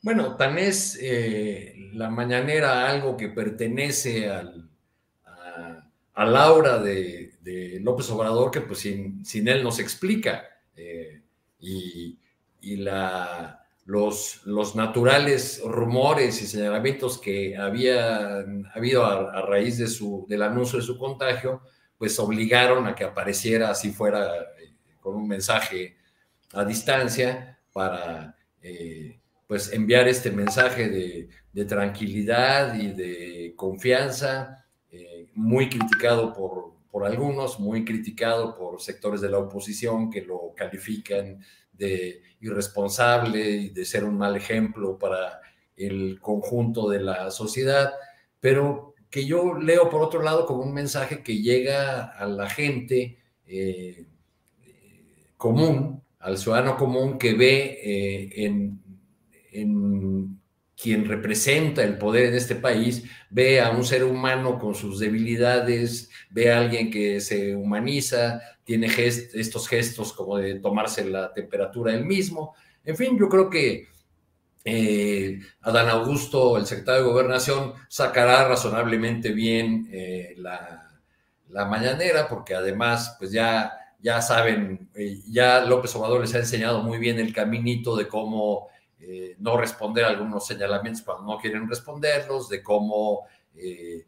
[0.00, 4.70] Bueno, tan es eh, la mañanera algo que pertenece al,
[6.14, 7.32] a, la aura de,
[7.82, 10.44] López Obrador que pues sin, sin él nos explica.
[10.76, 11.22] Eh,
[11.60, 12.18] y,
[12.60, 18.44] y la, los, los, naturales rumores y señalamientos que había
[18.74, 21.62] habido a, raíz de su, del anuncio de su contagio,
[21.98, 24.30] pues obligaron a que apareciera así fuera
[25.00, 25.96] con un mensaje
[26.52, 34.63] a distancia para eh, pues enviar este mensaje de, tranquilidad y de confianza, eh,
[35.34, 41.40] muy criticado por, por, algunos, muy criticado por sectores de la oposición que lo califican
[41.72, 45.40] de irresponsable y de ser un mal ejemplo para
[45.76, 47.92] el conjunto de la sociedad,
[48.40, 53.18] pero que yo leo por otro lado como un mensaje que llega a la gente
[53.46, 54.06] eh,
[55.36, 58.44] común, al ciudadano común que ve eh,
[59.52, 60.40] en,
[60.80, 66.10] quien representa el poder en este país, ve a un ser humano con sus debilidades,
[66.30, 72.04] ve a alguien que se humaniza, tiene estos gestos como de tomarse la temperatura él
[72.04, 72.54] mismo.
[72.84, 73.88] En fin, yo creo que
[74.64, 80.90] eh, Adán Augusto, el secretario de Gobernación, sacará razonablemente bien eh, la,
[81.50, 83.72] la mañanera, porque además, pues ya
[84.04, 88.68] ya saben, eh, ya López Obrador les ha enseñado muy bien el caminito de cómo
[89.06, 93.26] eh, no responder algunos señalamientos cuando no quieren responderlos, de cómo
[93.56, 94.04] eh,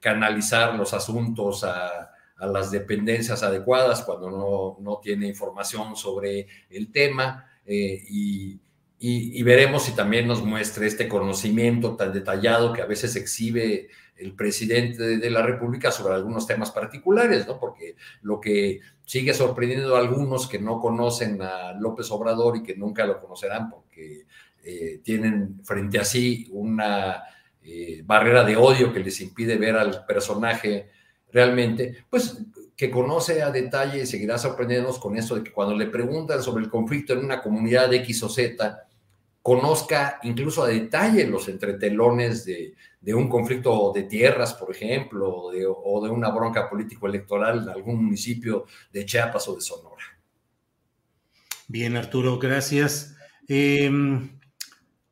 [0.00, 7.50] canalizar los asuntos a, las dependencias adecuadas cuando no, no, tiene información sobre el tema
[7.66, 8.60] y,
[8.98, 14.34] y, veremos si también nos muestra este conocimiento tan detallado que a veces exhibe el
[14.34, 17.58] presidente de la República sobre algunos temas particulares, ¿no?
[17.58, 22.76] Porque lo que sigue sorprendiendo a algunos que no conocen a López Obrador y que
[22.76, 24.26] nunca lo conocerán porque
[24.64, 27.22] eh, tienen frente a sí una
[27.62, 30.90] eh, barrera de odio que les impide ver al personaje
[31.30, 32.38] realmente, pues
[32.76, 36.64] que conoce a detalle y seguirá sorprendiéndonos con eso de que cuando le preguntan sobre
[36.64, 38.86] el conflicto en una comunidad X o Z,
[39.40, 42.74] conozca incluso a detalle los entretelones de,
[43.06, 48.64] de un conflicto de tierras, por ejemplo, o de, una bronca político-electoral en algún municipio
[48.92, 50.02] de Chiapas o de Sonora.
[51.68, 53.16] Bien, Arturo, gracias.
[53.46, 54.40] Em,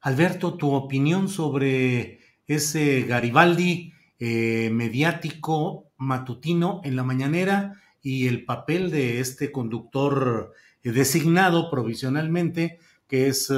[0.01, 2.19] Alberto, tu opinión sobre
[2.49, 10.91] ese Garibaldi eh, mediático matutino en la mañanera y el papel de este conductor eh,
[10.91, 13.55] designado provisionalmente, que es eh,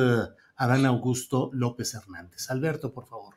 [0.57, 2.51] Adán Augusto López Hernández.
[2.51, 3.36] Alberto, por favor.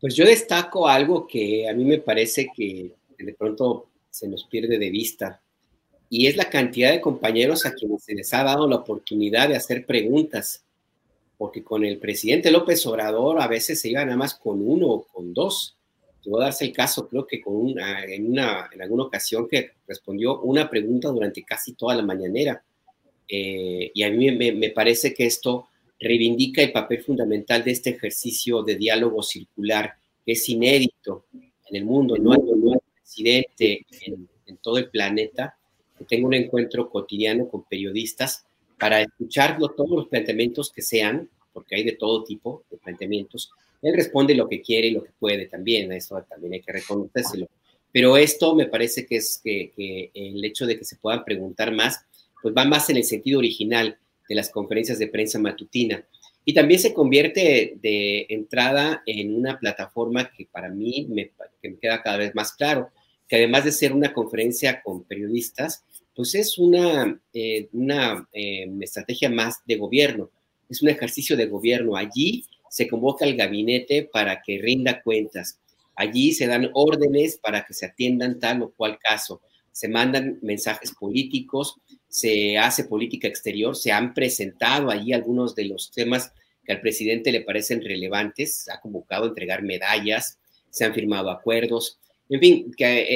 [0.00, 4.78] Pues yo destaco algo que a mí me parece que de pronto se nos pierde
[4.78, 5.40] de vista,
[6.10, 9.56] y es la cantidad de compañeros a quienes se les ha dado la oportunidad de
[9.56, 10.64] hacer preguntas,
[11.36, 15.02] porque con el presidente López Obrador a veces se iba nada más con uno o
[15.04, 15.76] con dos.
[16.22, 20.40] Tuvo darse el caso, creo que con una, en, una, en alguna ocasión que respondió
[20.40, 22.62] una pregunta durante casi toda la mañanera.
[23.28, 25.68] Eh, y a mí me, me parece que esto
[26.00, 29.94] reivindica el papel fundamental de este ejercicio de diálogo circular,
[30.24, 32.16] que es inédito en el mundo.
[32.16, 34.28] No hay, un presidente en,
[34.62, 35.56] todo el planeta
[35.96, 38.44] que tenga un encuentro cotidiano con periodistas
[38.78, 43.50] para escuchar todos los planteamientos que sean, porque hay de todo tipo de planteamientos,
[43.82, 47.48] Él responde lo que quiere y lo que puede también, eso también hay que reconocérselo.
[47.92, 52.04] Pero esto me parece que es que, el hecho de que se puedan preguntar más,
[52.42, 53.98] pues va más en el sentido original
[54.28, 56.04] de las conferencias de prensa matutina.
[56.44, 61.78] Y también se convierte de entrada en una plataforma que para mí me, que me
[61.78, 62.90] queda cada vez más claro,
[63.28, 69.30] que además de ser una conferencia con periodistas, pues es una, eh, una eh, estrategia
[69.30, 70.30] más de gobierno,
[70.68, 71.96] es un ejercicio de gobierno.
[71.96, 75.58] Allí se convoca al gabinete para que rinda cuentas.
[75.94, 79.40] Allí se dan órdenes para que se atiendan tal o cual caso.
[79.78, 81.76] Se mandan mensajes políticos,
[82.08, 86.32] se hace política exterior, se han presentado allí algunos de los temas
[86.64, 92.00] que al presidente le parecen relevantes, ha convocado a entregar medallas, se han firmado acuerdos,
[92.28, 93.06] en fin, que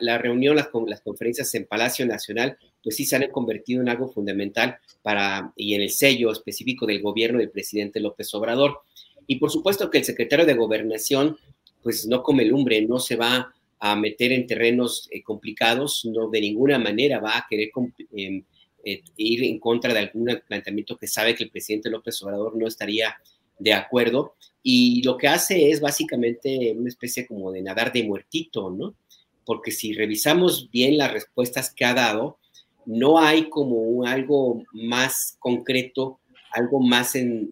[0.00, 4.08] la, reunión, las, las conferencias en Palacio Nacional, pues sí se han convertido en algo
[4.08, 8.80] fundamental para, y en el sello específico del gobierno del presidente López Obrador.
[9.26, 11.36] Y por supuesto que el secretario de Gobernación,
[11.82, 16.40] pues no come lumbre, no se va a meter en terrenos eh, complicados, no de
[16.40, 17.70] ninguna manera va a querer
[18.12, 18.44] em,
[18.84, 22.66] eh, ir en contra de algún planteamiento que sabe que el presidente López Obrador no
[22.66, 23.16] estaría
[23.58, 24.34] de acuerdo.
[24.62, 28.94] Y lo que hace es básicamente una especie como de nadar de muertito, ¿no?
[29.44, 32.38] Porque si revisamos bien las respuestas que ha dado,
[32.84, 36.20] no hay como algo más concreto,
[36.52, 37.50] algo más en,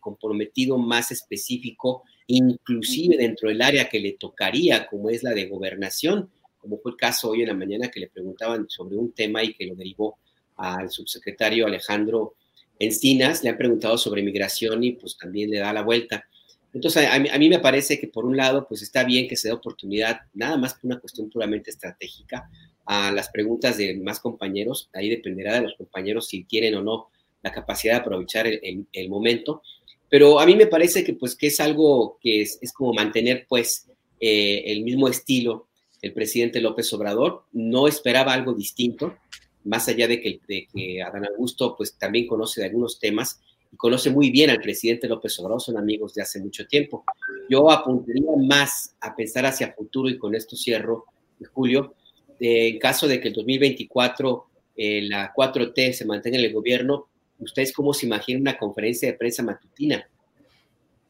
[0.00, 6.30] comprometido, más específico, inclusive dentro del área que le tocaría, como es la de gobernación,
[6.58, 9.54] como fue el caso hoy en la mañana que le preguntaban sobre un tema y
[9.54, 10.18] que lo derivó
[10.56, 12.34] al subsecretario Alejandro
[12.78, 16.24] Encinas, le han preguntado sobre migración y pues también le da la vuelta.
[16.72, 19.54] Entonces, a mí, me parece que por un lado, pues está bien que se dé
[19.54, 22.50] oportunidad, nada más por una cuestión puramente estratégica,
[22.84, 24.90] a las preguntas de más compañeros.
[24.92, 27.08] Ahí dependerá de los compañeros si quieren o no
[27.42, 29.62] la capacidad de aprovechar el, momento.
[30.08, 33.86] Pero a mí me parece que pues que es algo que es, como mantener pues
[34.20, 35.66] eh, el mismo estilo
[36.00, 37.44] el presidente López Obrador.
[37.52, 39.16] No esperaba algo distinto
[39.64, 43.40] más allá de que, de que Adán Augusto pues también conoce de algunos temas
[43.70, 47.04] y conoce muy bien al presidente López Obrador, son amigos de hace mucho tiempo.
[47.50, 51.04] Yo apuntaría más a pensar hacia futuro y con esto cierro,
[51.52, 51.94] Julio,
[52.40, 54.46] en caso de que el 2024
[54.76, 57.08] eh, la 4T se mantenga en el gobierno,
[57.38, 60.08] ¿ustedes cómo se imaginan una conferencia de prensa matutina?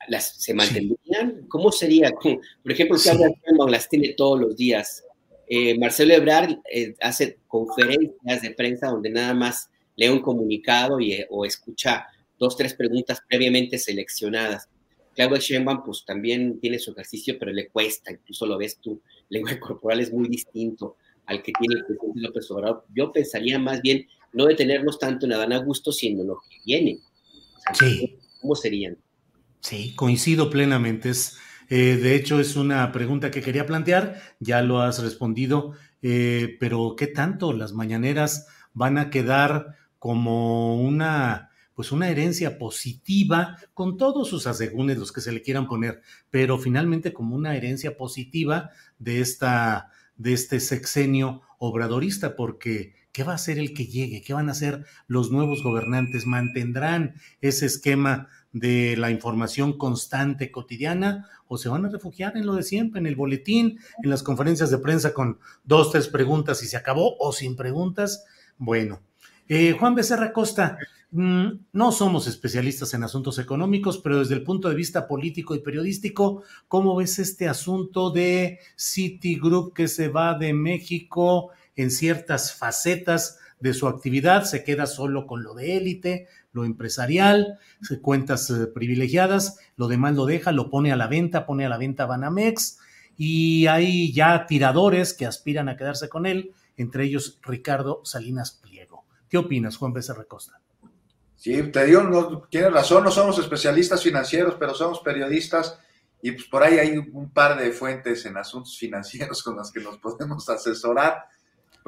[0.08, 1.46] ¿Las, ¿Se mantendrían?
[1.48, 2.10] ¿Cómo sería?
[2.12, 3.18] Por ejemplo, si sí.
[3.68, 5.04] las tiene todos los días,
[5.46, 11.12] eh, Marcelo Ebrard eh, hace conferencias de prensa donde nada más lee un comunicado y,
[11.12, 12.06] eh, o escucha
[12.38, 14.68] dos, tres preguntas previamente seleccionadas.
[15.14, 19.58] Claudia Sheinbaum pues también tiene su ejercicio, pero le cuesta, incluso lo ves tú, lenguaje
[19.58, 20.96] corporal es muy distinto
[21.28, 22.84] al que tiene el presidente López Obrador.
[22.94, 26.98] Yo pensaría más bien no detenernos tanto en Adán Augusto, sino en lo que viene.
[27.74, 28.18] sí.
[28.40, 28.96] ¿Cómo serían?
[29.60, 31.10] Sí, coincido plenamente.
[31.10, 36.56] Es eh, de hecho, es una pregunta que quería plantear, ya lo has respondido, eh,
[36.58, 43.98] pero ¿qué tanto las mañaneras van a quedar como una, pues una herencia positiva con
[43.98, 46.00] todos sus asegúnes, los que se le quieran poner,
[46.30, 53.34] pero finalmente como una herencia positiva de esta, de este sexenio obradorista, porque ¿qué va
[53.34, 54.22] a ser el que llegue?
[54.22, 56.26] ¿Qué van a hacer los nuevos gobernantes?
[56.26, 62.54] ¿Mantendrán ese esquema de la información constante cotidiana o se van a refugiar en lo
[62.54, 66.66] de siempre, en el boletín, en las conferencias de prensa con dos, tres preguntas y
[66.66, 68.24] se acabó o sin preguntas.
[68.56, 69.00] Bueno,
[69.48, 70.78] eh, Juan Becerra Costa,
[71.10, 76.42] no somos especialistas en asuntos económicos, pero desde el punto de vista político y periodístico,
[76.68, 83.74] ¿cómo ves este asunto de Citigroup que se va de México en ciertas facetas de
[83.74, 87.58] su actividad, se queda solo con lo de élite, lo empresarial,
[88.02, 91.78] cuentas eh, privilegiadas, lo demás lo deja, lo pone a la venta, pone a la
[91.78, 92.78] venta Banamex
[93.16, 99.04] y hay ya tiradores que aspiran a quedarse con él, entre ellos Ricardo Salinas Pliego.
[99.28, 100.60] ¿Qué opinas, Juan Becerra Costa?
[101.38, 105.78] Sí, te digo, no, tienes razón, no somos especialistas financieros, pero somos periodistas
[106.20, 109.80] y pues por ahí hay un par de fuentes en asuntos financieros con las que
[109.80, 111.24] nos podemos asesorar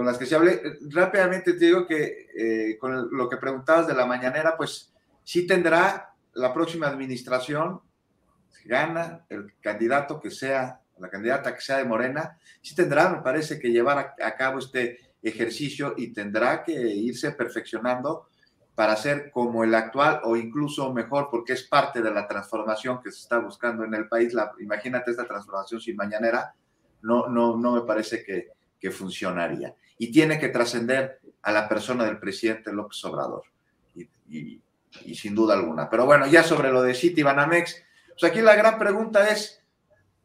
[0.01, 0.79] con las que se hable.
[0.89, 4.95] Rápidamente te digo que eh, con lo que preguntabas de la mañanera, pues
[5.25, 7.83] sí tendrá la próxima administración,
[8.49, 13.21] si gana el candidato que sea, la candidata que sea de Morena, sí tendrá, me
[13.21, 18.30] parece, que llevar a, cabo este ejercicio y tendrá que irse perfeccionando
[18.75, 23.11] para ser como el actual o incluso mejor, porque es parte de la transformación que
[23.11, 24.33] se está buscando en el país.
[24.33, 26.55] La, imagínate esta transformación sin mañanera,
[27.03, 28.49] no, no, no me parece que,
[28.79, 33.43] que funcionaría y tiene que trascender a la persona del presidente López Obrador,
[33.95, 34.63] y,
[35.15, 35.91] sin duda alguna.
[35.91, 37.85] Pero bueno, ya sobre lo de City Banamex,
[38.19, 39.63] Pues aquí la gran pregunta es,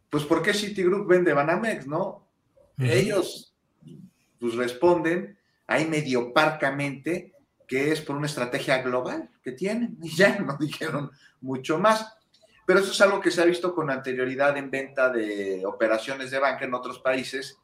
[0.09, 2.25] pues ¿por qué Citigroup vende Banamex, no?
[2.77, 3.53] Ellos
[4.39, 5.37] pues responden
[5.67, 7.33] ahí medio parcamente
[7.67, 11.11] que es por una estrategia global que tienen y ya no dijeron
[11.41, 12.17] mucho más.
[12.65, 16.39] Pero eso es algo que se ha visto con anterioridad en venta de operaciones de
[16.39, 17.59] banca en otros países,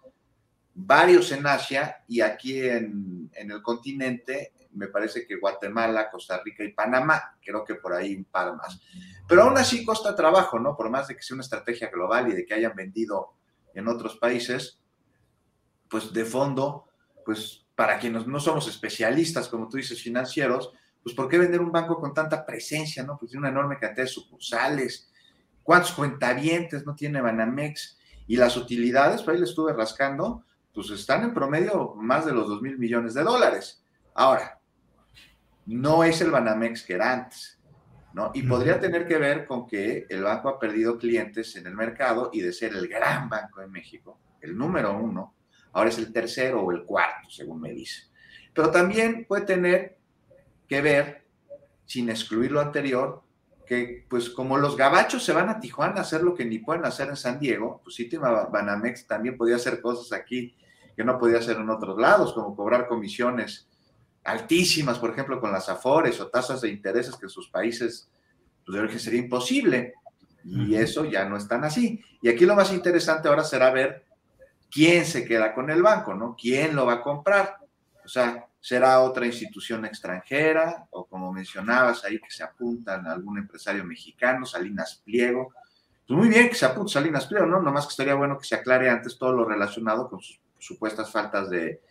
[0.76, 6.64] varios en Asia y aquí en, en el continente, me parece que Guatemala, Costa Rica
[6.64, 8.80] y Panamá, creo que por ahí un par más.
[9.28, 10.78] Pero aún así costa trabajo, ¿no?
[10.78, 13.34] Por más de que sea una estrategia global y de que hayan vendido
[13.74, 14.80] en otros países,
[15.90, 16.88] pues de fondo,
[17.26, 20.72] pues para quienes no somos especialistas, como tú dices, financieros,
[21.04, 23.18] pues ¿por qué vender un banco con tanta presencia, no?
[23.18, 25.12] Pues tiene una enorme cantidad de sucursales,
[25.64, 27.98] ¿cuántos cuentavientes no tiene Banamex?
[28.28, 32.48] Y las utilidades, por ahí le estuve rascando, pues están en promedio más de los
[32.48, 33.84] 2 mil millones de dólares.
[34.14, 34.60] Ahora,
[35.66, 37.60] no es el Banamex que era antes,
[38.14, 38.32] ¿no?
[38.34, 42.30] Y podría tener que ver con que el banco ha perdido clientes en el mercado
[42.34, 45.36] y de ser el gran banco en México, el número uno,
[45.74, 48.04] ahora es el tercero o el cuarto, según me dice.
[48.54, 49.98] Pero también puede tener
[50.68, 51.26] que ver,
[51.86, 53.24] sin excluir lo anterior,
[53.66, 56.86] que pues como los gabachos se van a Tijuana a hacer lo que ni pueden
[56.86, 60.56] hacer en San Diego, pues Citibank Banamex también podía hacer cosas aquí
[60.96, 63.70] que no podía hacer en otros lados, como cobrar comisiones
[64.24, 68.10] altísimas, por ejemplo, con las afores o tasas de intereses que en sus países,
[68.66, 69.94] pues de origen sería imposible.
[70.44, 72.04] Y eso ya no es tan así.
[72.22, 74.06] Y aquí lo más interesante ahora será ver
[74.72, 76.36] quién se queda con el banco, ¿no?
[76.40, 77.58] ¿Quién lo va a comprar?
[78.04, 83.38] O sea, será otra institución extranjera o como mencionabas ahí que se apuntan a algún
[83.38, 85.54] empresario mexicano, Salinas Pliego.
[86.08, 87.62] Pues muy bien que se apunte Salinas Pliego, ¿no?
[87.62, 90.20] Nomás que estaría bueno que se aclare antes todo lo relacionado con
[90.58, 91.82] supuestas faltas de,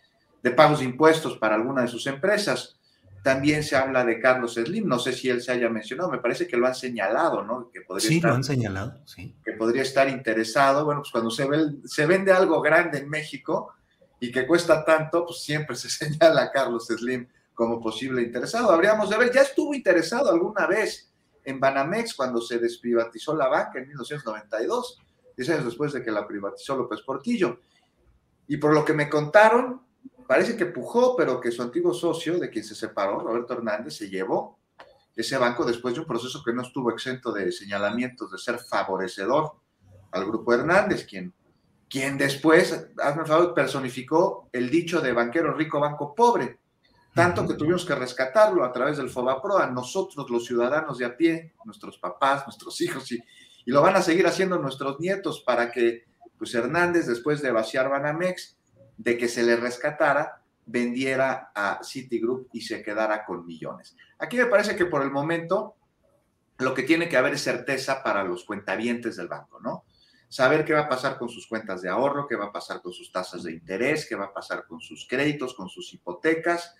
[0.41, 2.79] de pagos de impuestos para alguna de sus empresas.
[3.23, 6.47] También se habla de Carlos Slim, no sé si él se haya mencionado, me parece
[6.47, 7.69] que lo han señalado, ¿no?
[7.71, 9.35] Que podría sí, lo han señalado, sí.
[9.45, 10.85] Que podría estar interesado.
[10.85, 13.73] Bueno, pues cuando se, ve, se vende algo grande en México
[14.19, 18.71] y que cuesta tanto, pues siempre se señala a Carlos Slim como posible interesado.
[18.71, 21.11] Habríamos de ver, ya estuvo interesado alguna vez
[21.43, 24.99] en Banamex cuando se desprivatizó la banca en 1992,
[25.37, 27.59] 10 años después de que la privatizó López Portillo.
[28.47, 29.81] Y por lo que me contaron,
[30.31, 34.09] parece que pujó, pero que su antiguo socio, de quien se separó, Roberto Hernández, se
[34.09, 34.57] llevó
[35.13, 39.51] ese banco después de un proceso que no estuvo exento de señalamientos de ser favorecedor
[40.09, 41.33] al grupo Hernández, quien,
[41.89, 46.59] quien después, hazme favor, personificó el dicho de banquero rico, banco pobre,
[47.13, 51.17] tanto que tuvimos que rescatarlo a través del FOBAPRO a nosotros, los ciudadanos de a
[51.17, 53.21] pie, nuestros papás, nuestros hijos, y,
[53.65, 56.05] y lo van a seguir haciendo nuestros nietos para que
[56.37, 58.60] pues Hernández, después de vaciar Banamex,
[59.01, 63.95] de que se le rescatara, vendiera a Citigroup y se quedara con millones.
[64.19, 65.75] Aquí me parece que por el momento
[66.59, 69.85] lo que tiene que haber es certeza para los cuentavientes del banco, ¿no?
[70.29, 72.93] Saber qué va a pasar con sus cuentas de ahorro, qué va a pasar con
[72.93, 76.75] sus tasas de interés, qué va a pasar con sus créditos, con sus hipotecas,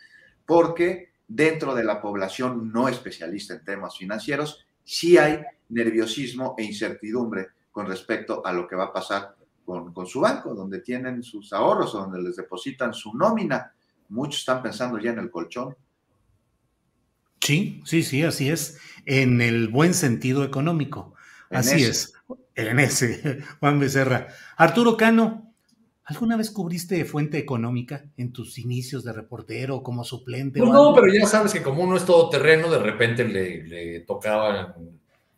[0.45, 7.47] porque dentro de la población no especialista en temas financieros, sí hay nerviosismo e incertidumbre
[7.71, 9.35] con respecto a lo que va a pasar
[9.93, 13.73] con, su banco, donde tienen sus ahorros, donde les depositan su nómina.
[14.09, 15.75] Muchos están pensando ya en el colchón.
[17.39, 21.15] Sí, sí, sí, así es, en el buen sentido económico.
[21.49, 22.13] así es,
[22.55, 24.27] en ese, Juan Becerra.
[24.57, 25.53] Arturo Cano,
[26.03, 30.59] ¿alguna vez cubriste fuente económica en tus inicios de reportero como suplente?
[30.59, 34.75] Pues no, pero ya sabes que como uno es todoterreno, de repente le, le tocaba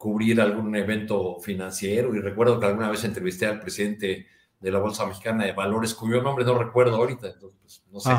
[0.04, 2.14] cubrir algún evento financiero.
[2.14, 4.28] Y recuerdo que alguna vez entrevisté al presidente
[4.60, 8.12] de la Bolsa Mexicana de Valores, cuyo nombre no recuerdo ahorita, entonces pues, no sé.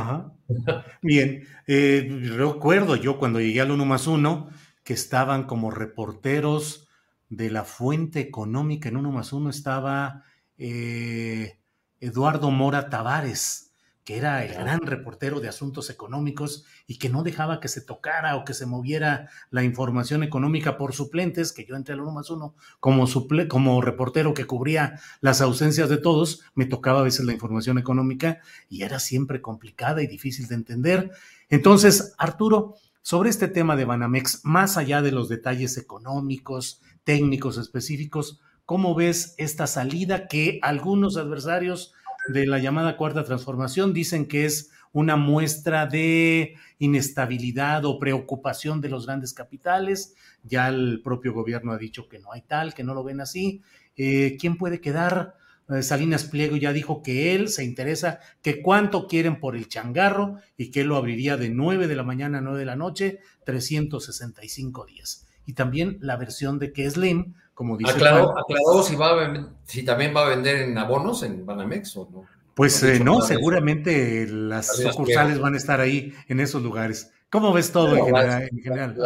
[1.02, 2.08] Bien, eh,
[2.38, 4.48] recuerdo yo cuando llegué al uno más uno
[4.82, 6.88] que estaban como reporteros
[7.28, 10.22] de la fuente económica en uno más uno estaba
[10.56, 11.58] eh,
[12.00, 13.63] Eduardo Mora Tavares
[14.04, 18.36] que era el gran reportero de asuntos económicos y que no dejaba que se tocara
[18.36, 22.28] o que se moviera la información económica por suplentes, que yo entré al uno más
[22.28, 27.24] uno como, suple como reportero que cubría las ausencias de todos, me tocaba a veces
[27.24, 31.10] la información económica y era siempre complicada y difícil de entender.
[31.48, 38.40] Entonces, Arturo, sobre este tema de Banamex, más allá de los detalles económicos, técnicos específicos,
[38.66, 41.94] ¿cómo ves esta salida que algunos adversarios
[42.28, 48.88] de la llamada cuarta transformación dicen que es una muestra de inestabilidad o preocupación de
[48.88, 50.14] los grandes capitales.
[50.44, 53.60] Ya el propio gobierno ha dicho que no hay tal, que no lo ven así.
[53.96, 55.34] Eh, ¿Quién puede quedar?
[55.68, 60.38] Eh, Salinas Pliego ya dijo que él se interesa, que cuánto quieren por el changarro
[60.56, 63.18] y que él lo abriría de 9 de la mañana a 9 de la noche,
[63.44, 65.26] 365 días.
[65.46, 67.92] Y también la versión de que Slim como dice.
[67.92, 72.24] Aclaró, aclaró si, va si también va a vender en abonos en Banamex o no.
[72.54, 77.10] Pues eh, no, seguramente las sucursales van a estar ahí en esos lugares.
[77.28, 78.96] ¿Cómo ves todo en, general?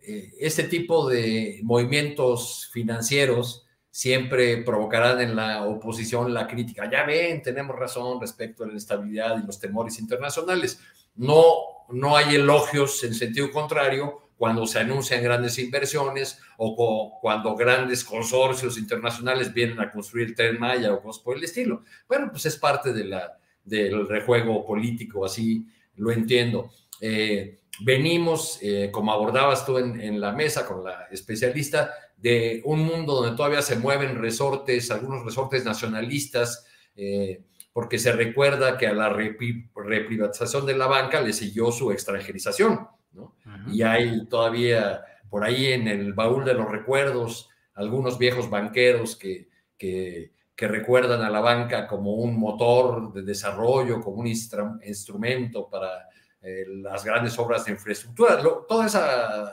[0.00, 6.88] Eh, este tipo de movimientos financieros siempre provocarán en la oposición la crítica.
[6.88, 10.78] Ya ven, tenemos razón respecto a la inestabilidad y los temores internacionales.
[11.16, 11.42] No,
[11.88, 18.78] no hay elogios en sentido contrario cuando se anuncian grandes inversiones o cuando grandes consorcios
[18.78, 21.82] internacionales vienen a construir el tren Maya o cosas por el estilo.
[22.06, 25.66] Bueno, pues es parte de la, del rejuego político, así
[25.96, 26.70] lo entiendo.
[27.00, 33.14] Eh, venimos, eh, como abordabas tú en, la mesa con la especialista, de un mundo
[33.14, 36.64] donde todavía se mueven resortes, algunos resortes nacionalistas,
[36.96, 42.88] eh, porque se recuerda que a la reprivatización de la banca le siguió su extranjerización,
[43.12, 43.34] ¿no?
[43.72, 49.48] Y hay todavía por ahí en el baúl de los recuerdos algunos viejos banqueros que,
[49.76, 56.08] que, recuerdan a la banca como un motor de desarrollo, como un instrumento para
[56.42, 58.42] eh, las grandes obras de infraestructura.
[58.66, 59.52] toda esa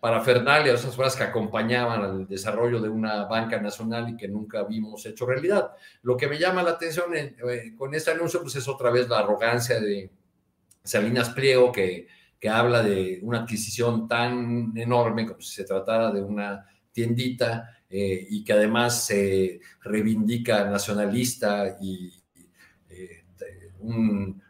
[0.00, 5.04] parafernalia, esas cosas que acompañaban al desarrollo de una banca nacional y que nunca vimos
[5.06, 5.72] hecho realidad.
[6.02, 9.18] Lo que me llama la atención eh, con este anuncio pues es otra vez la
[9.18, 10.10] arrogancia de
[10.82, 12.08] Salinas Pliego que,
[12.42, 18.26] que habla de una adquisición tan enorme como si se tratara de una tiendita eh,
[18.30, 22.12] y que además se reivindica nacionalista y
[22.90, 23.22] eh,
[23.78, 24.42] un,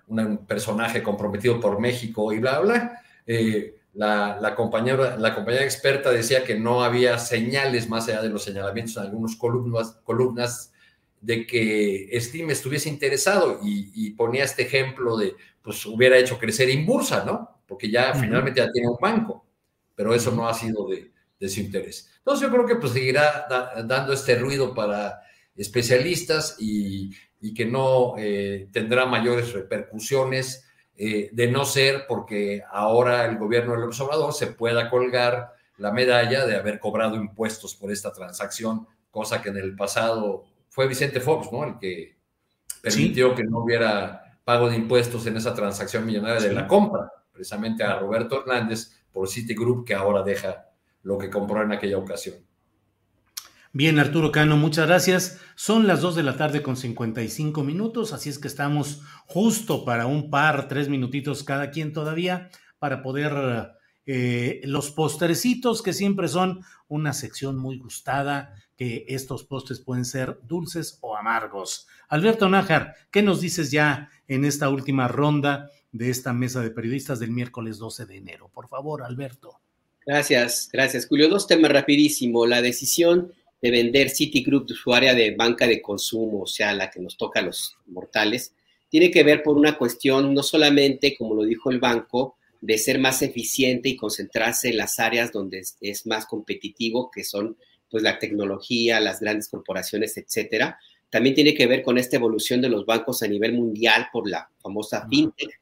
[0.48, 3.02] personaje comprometido por México y bla, bla.
[3.26, 8.30] Eh, la, la, compañera, la compañera experta decía que no había señales más allá de
[8.30, 10.72] los señalamientos en algunas columnas, columnas
[11.20, 17.24] de que Steam estuviese interesado y, ponía este ejemplo de, pues hubiera hecho crecer Inbursa,
[17.24, 17.61] ¿no?
[17.66, 19.46] Porque ya finalmente ya tiene un banco,
[19.94, 22.10] pero eso no ha sido de, de su interés.
[22.18, 23.46] Entonces yo creo que pues seguirá
[23.84, 25.20] dando este ruido para
[25.56, 27.10] especialistas y,
[27.40, 33.72] y que no eh, tendrá mayores repercusiones eh, de no ser porque ahora el gobierno
[33.72, 39.42] del observador se pueda colgar la medalla de haber cobrado impuestos por esta transacción, cosa
[39.42, 41.64] que en el pasado fue Vicente Fox, ¿no?
[41.64, 42.16] El que
[42.80, 47.82] permitió que no hubiera pago de impuestos en esa transacción millonaria de la compra, precisamente
[47.84, 50.66] a Roberto Hernández por Citigroup, que ahora deja
[51.02, 52.36] lo que compró en aquella ocasión.
[53.74, 55.40] Bien, Arturo Cano, muchas gracias.
[55.54, 60.04] Son las 2 de la tarde con 55 minutos, así es que estamos justo para
[60.04, 63.72] un par, tres minutitos cada quien todavía para poder
[64.04, 70.40] eh, los postrecitos que siempre son una sección muy gustada, que estos postres pueden ser
[70.42, 71.86] dulces o amargos.
[72.08, 77.20] Alberto Nájar, ¿qué nos dices ya en esta última ronda de esta mesa de periodistas
[77.20, 78.50] del miércoles 12 de enero?
[78.52, 79.60] Por favor, Alberto.
[80.04, 81.28] Gracias, gracias, Julio.
[81.28, 82.46] Dos temas rapidísimo.
[82.46, 87.00] La decisión de vender Citigroup, su área de banca de consumo, o sea, la que
[87.00, 88.52] nos toca a los mortales,
[88.88, 92.98] tiene que ver por una cuestión no solamente, como lo dijo el banco, de ser
[92.98, 97.56] más eficiente y concentrarse en las áreas donde es, más competitivo, que son
[97.88, 100.78] pues la tecnología, las grandes corporaciones, etcétera.
[101.10, 104.50] También tiene que ver con esta evolución de los bancos a nivel mundial por la
[104.60, 105.60] famosa fintech,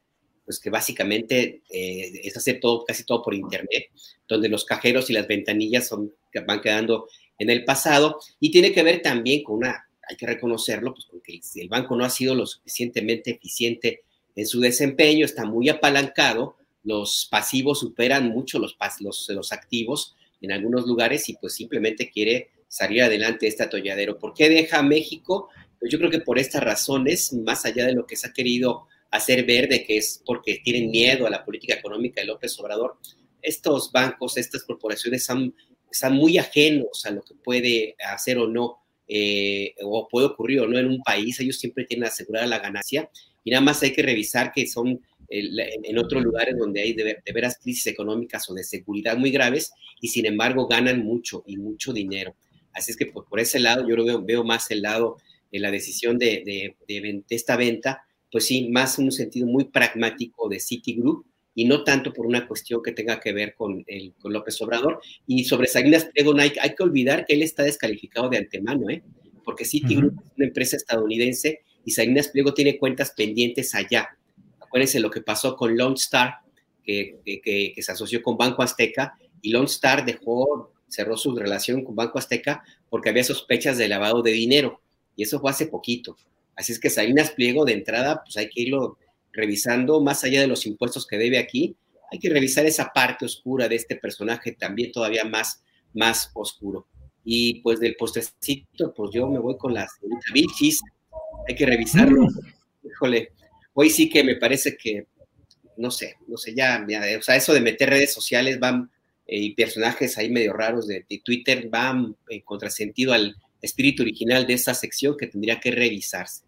[0.51, 3.85] pues que básicamente eh, es hacer todo, casi todo por internet,
[4.27, 6.13] donde los cajeros y las ventanillas son,
[6.45, 7.07] van quedando
[7.39, 11.39] en el pasado y tiene que ver también con una, hay que reconocerlo, pues porque
[11.55, 14.01] el banco no ha sido lo suficientemente eficiente
[14.35, 20.51] en su desempeño, está muy apalancado, los pasivos superan mucho los, los, los activos en
[20.51, 24.19] algunos lugares y pues simplemente quiere salir adelante de este atolladero.
[24.19, 25.47] ¿Por qué deja México?
[25.79, 28.87] Pues yo creo que por estas razones, más allá de lo que se ha querido
[29.11, 32.97] hacer ver de que es porque tienen miedo a la política económica de López Obrador,
[33.41, 35.53] estos bancos, estas corporaciones han
[35.91, 40.67] están muy ajenos a lo que puede hacer o no, eh, o puede ocurrir o
[40.67, 41.39] no en un país.
[41.39, 43.09] Ellos siempre tienen asegurada la ganancia
[43.43, 45.01] y nada más hay que revisar que son
[45.33, 50.09] en otros lugares donde hay de, veras crisis económicas o de seguridad muy graves y
[50.09, 52.35] sin embargo ganan mucho y mucho dinero.
[52.73, 55.17] Así es que por, ese lado yo lo veo, veo más el lado
[55.49, 59.65] de la decisión de, de, de, esta venta, pues sí, más en un sentido muy
[59.65, 64.13] pragmático de Citigroup y no tanto por una cuestión que tenga que ver con, el,
[64.13, 65.01] con López Obrador.
[65.27, 69.03] Y sobre Salinas Pliego hay, hay, que olvidar que él está descalificado de antemano, ¿eh?
[69.43, 74.09] porque Citigroup es una empresa estadounidense y Salinas Pliego tiene cuentas pendientes allá.
[74.59, 76.35] Acuérdense lo que pasó con Lone Star,
[76.83, 77.41] que, que,
[77.73, 82.17] que, se asoció con Banco Azteca, y Lone Star dejó, cerró su relación con Banco
[82.17, 84.81] Azteca porque había sospechas de lavado de dinero,
[85.15, 86.15] y eso fue hace poquito.
[86.55, 88.97] Así es que Salinas Pliego de entrada, pues hay que irlo
[89.31, 91.75] revisando, más allá de los impuestos que debe aquí,
[92.11, 96.87] hay que revisar esa parte oscura de este personaje también todavía más, más oscuro.
[97.23, 100.81] Y pues del postrecito, pues yo me voy con la señorita Bichis,
[101.47, 102.23] hay que revisarlo.
[102.23, 102.87] Mm.
[102.87, 103.31] Híjole,
[103.73, 105.07] hoy sí que me parece que,
[105.77, 106.85] no sé, no sé, ya,
[107.17, 108.91] o sea, eso de meter redes sociales van
[109.27, 114.53] eh, y personajes ahí medio raros de, Twitter van en contrasentido al espíritu original de
[114.53, 116.43] esa sección que tendría que revisarse.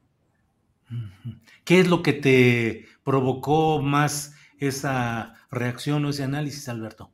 [1.64, 7.12] ¿Qué es lo que te provocó más esa reacción o ese análisis, Alberto?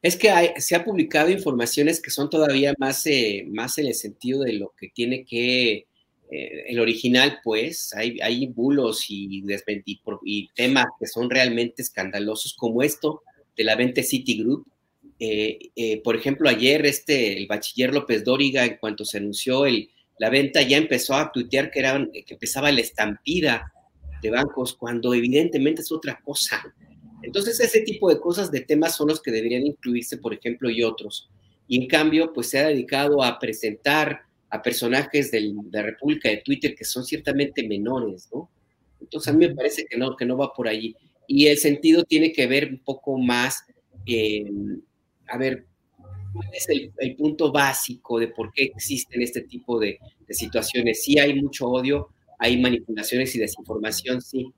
[0.00, 4.42] Es que se ha publicado informaciones que son todavía más, eh, más en el sentido
[4.42, 5.88] de lo que tiene que
[6.30, 9.42] eh, el original, pues, hay, hay bulos y,
[10.24, 13.22] y, temas que son realmente escandalosos, como esto
[13.56, 14.66] de la venta Citigroup.
[15.20, 20.30] Eh, por ejemplo, ayer este, el bachiller López Dóriga, en cuanto se anunció el, la
[20.30, 23.72] venta, ya empezó a tuitear que, era, que empezaba la estampida
[24.22, 26.62] de bancos, cuando evidentemente es otra cosa.
[27.22, 30.82] Entonces, ese tipo de cosas, de temas son los que deberían incluirse, por ejemplo, y
[30.82, 31.28] otros.
[31.66, 36.38] Y en cambio, pues se ha dedicado a presentar a personajes de la República de
[36.38, 38.50] Twitter que son ciertamente menores, ¿no?
[39.00, 40.96] Entonces, a mí me parece que no, que no va por allí.
[41.26, 43.64] Y el sentido tiene que ver un poco más,
[45.28, 45.66] a ver,
[46.32, 51.02] ¿cuál es el, punto básico de por qué existen este tipo de, de situaciones?
[51.02, 54.52] Sí hay mucho odio, hay manipulaciones y desinformación, sí,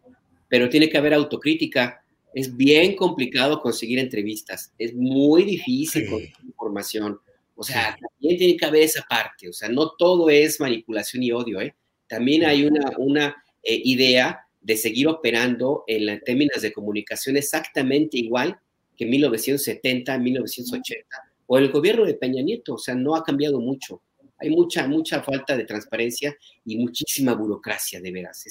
[0.48, 2.02] pero tiene que haber autocrítica
[2.34, 7.18] es bien complicado conseguir entrevistas, es muy difícil conseguir información.
[7.56, 11.32] O sea, también tiene que haber esa parte, o sea, no todo es manipulación y
[11.32, 11.74] odio, ¿eh?
[12.06, 18.58] También hay una, una eh, idea de seguir operando en términos de comunicación exactamente igual
[19.00, 23.58] que en 1970, 1980, o el gobierno de Peña Nieto, o sea, no ha cambiado
[23.58, 24.02] mucho.
[24.36, 26.36] Hay mucha, mucha falta de transparencia
[26.66, 28.44] y muchísima burocracia, de veras.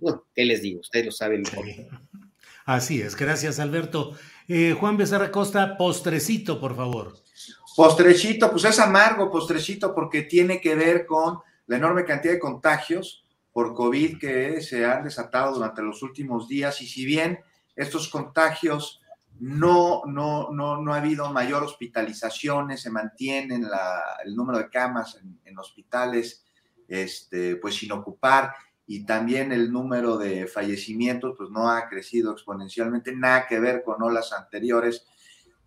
[0.00, 0.80] bueno, ¿qué les digo?
[0.80, 1.64] Ustedes lo saben mejor.
[2.64, 4.16] Así es, gracias Alberto.
[4.48, 7.14] Eh, Juan Becerra Costa, postrecito, por favor.
[7.76, 13.24] Postrecito, pues es amargo, postrecito, porque tiene que ver con la enorme cantidad de contagios
[13.52, 16.80] por COVID que se han desatado durante los últimos días.
[16.82, 17.38] Y si bien
[17.76, 19.00] estos contagios
[19.40, 23.60] no, no, no, no ha habido mayor hospitalizaciones, se mantiene
[24.24, 26.44] el número de camas en, hospitales
[26.88, 28.52] este, pues sin ocupar
[28.86, 34.02] y también el número de fallecimientos pues no ha crecido exponencialmente, nada que ver con
[34.02, 35.06] olas anteriores,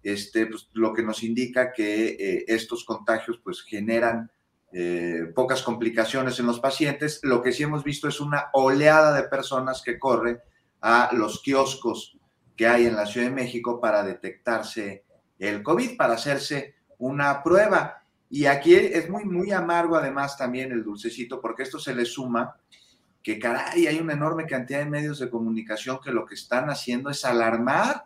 [0.03, 4.29] este, pues, lo que nos indica que eh, estos contagios pues generan
[4.73, 7.19] eh, pocas complicaciones en los pacientes.
[7.23, 10.41] Lo que sí hemos visto es una oleada de personas que corre
[10.81, 12.16] a los kioscos
[12.57, 15.05] que hay en la Ciudad de México para detectarse
[15.39, 18.03] el COVID, para hacerse una prueba.
[18.29, 22.57] Y aquí es muy, muy amargo además también el dulcecito, porque esto se le suma
[23.23, 27.09] que caray, hay una enorme cantidad de medios de comunicación que lo que están haciendo
[27.09, 28.05] es alarmar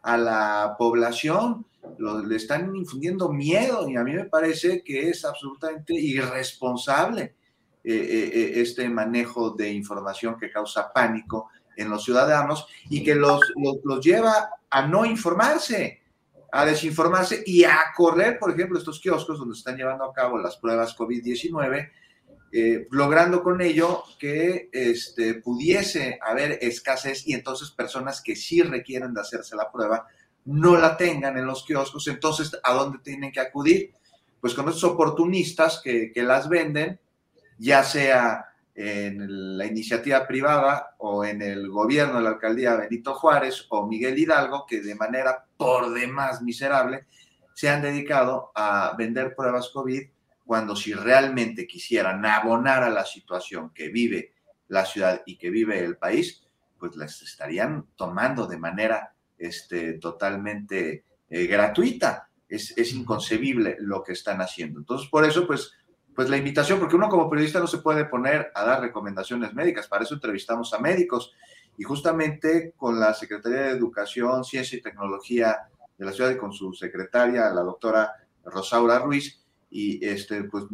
[0.00, 1.66] a la población,
[1.98, 7.34] le están infundiendo miedo y a mí me parece que es absolutamente irresponsable
[7.82, 11.48] eh, eh, eh, este manejo de información que causa pánico
[11.80, 13.40] en los ciudadanos y que los,
[13.84, 16.00] los lleva a no informarse,
[16.52, 20.56] a desinformarse y a correr, por ejemplo, estos kioscos donde están llevando a cabo las
[20.56, 21.90] pruebas COVID-19
[22.52, 29.14] eh, logrando con ello que este, pudiese haber escasez y entonces personas que sí requieren
[29.14, 30.08] de hacerse la prueba
[30.46, 33.94] no la tengan en los kioscos, entonces ¿a dónde tienen que acudir?
[34.40, 36.98] Pues con esos oportunistas que, que las venden,
[37.56, 38.46] ya sea
[38.82, 44.18] en la iniciativa privada o en el gobierno de la alcaldía Benito Juárez o Miguel
[44.18, 47.04] Hidalgo, que de manera por demás miserable
[47.52, 50.02] se han dedicado a vender pruebas COVID
[50.46, 54.32] cuando si realmente quisieran abonar a la situación que vive
[54.68, 56.42] la ciudad y que vive el país,
[56.78, 62.30] pues las estarían tomando de manera este, totalmente eh, gratuita.
[62.48, 64.80] Es, es, inconcebible lo que están haciendo.
[64.80, 65.70] Entonces, por eso, pues,
[66.20, 69.88] pues la invitación, porque uno como periodista no se puede poner a dar recomendaciones médicas,
[69.88, 71.32] para eso entrevistamos a médicos.
[71.78, 75.60] Y justamente con la Secretaría de Educación, Ciencia y Tecnología
[75.96, 78.12] de la ciudad y con su secretaria, la doctora
[78.44, 80.64] Rosaura Ruiz, y este, pues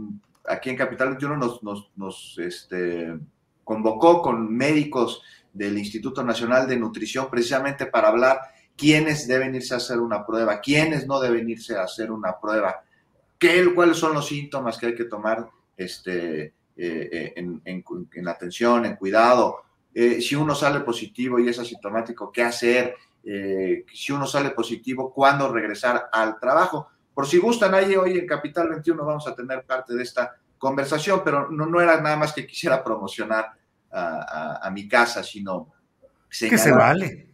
[0.49, 1.61] aquí en Capital 21
[1.95, 3.17] nos, este,
[3.63, 5.23] convocó con médicos
[5.53, 8.41] del Instituto Nacional de Nutrición precisamente para hablar
[8.77, 12.83] quiénes deben irse a hacer una prueba, quiénes no deben irse a hacer una prueba,
[13.39, 18.29] qué, cuáles son los síntomas que hay que tomar este, eh, eh, en, en, en,
[18.29, 19.63] atención, en cuidado.
[19.95, 22.95] Eh, si uno sale positivo y es asintomático, ¿qué hacer?
[23.93, 26.87] si uno sale positivo, ¿cuándo regresar al trabajo?
[27.13, 31.23] Por si gustan, ahí hoy en Capital 21 vamos a tener parte de esta conversación,
[31.25, 33.51] pero no, no era nada más que quisiera promocionar
[33.91, 35.73] a, a, mi casa, sino
[36.29, 37.27] señalar, que se vale.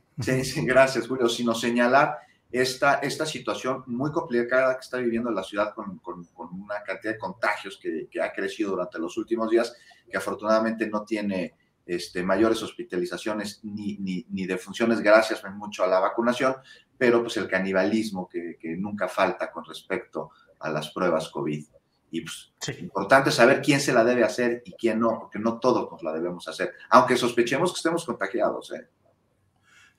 [0.45, 2.17] Sí, gracias, Julio, sino señalar
[2.53, 7.19] esta, esta situación muy complicada que está viviendo la ciudad con, con, una cantidad de
[7.19, 9.75] contagios que, que, ha crecido durante los últimos días,
[10.11, 11.55] que afortunadamente no tiene
[11.87, 16.55] este, mayores hospitalizaciones ni, ni, ni defunciones gracias mucho a la vacunación,
[16.97, 20.31] pero pues el canibalismo que, que nunca falta con respecto
[20.61, 21.65] a las pruebas COVID.
[22.11, 25.91] Y pues, importante saber quién se la debe hacer y quién no, porque no todos
[25.91, 28.71] nos la debemos hacer, aunque sospechemos que estemos contagiados.
[28.73, 28.87] ¿eh?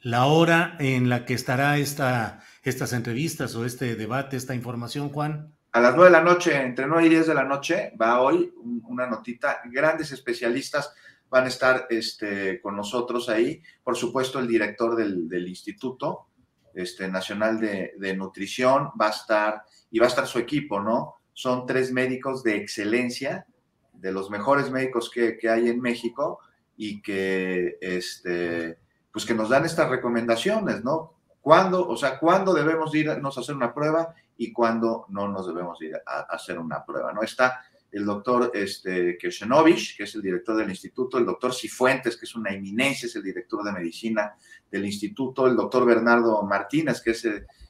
[0.03, 5.55] La hora en la que estará esta, estas entrevistas o este debate, esta información, Juan.
[5.71, 8.53] A las nueve de la noche, entre nueve y diez de la noche, va hoy
[8.83, 9.61] una notita.
[9.65, 10.93] Grandes especialistas
[11.29, 13.63] van a estar este, con nosotros ahí.
[13.83, 16.27] Por supuesto, el director del, del Instituto
[16.75, 21.23] este, Nacional de, de Nutrición va a estar y va a estar su equipo, ¿no?
[21.33, 23.47] son tres médicos de excelencia,
[23.93, 26.39] de los mejores médicos que, hay en México
[26.77, 28.77] y que, este,
[29.13, 31.13] pues que nos dan estas recomendaciones, ¿no?
[31.39, 35.79] ¿Cuándo, o sea, cuándo debemos irnos a hacer una prueba y cuándo no nos debemos
[35.81, 37.21] ir a, hacer una prueba, ¿no?
[37.21, 37.61] Está
[37.91, 42.51] el doctor este, que es el director del instituto, el doctor Cifuentes, que es una
[42.51, 44.35] eminencia, es el director de medicina
[44.71, 47.27] del instituto, el doctor Bernardo Martínez, que es,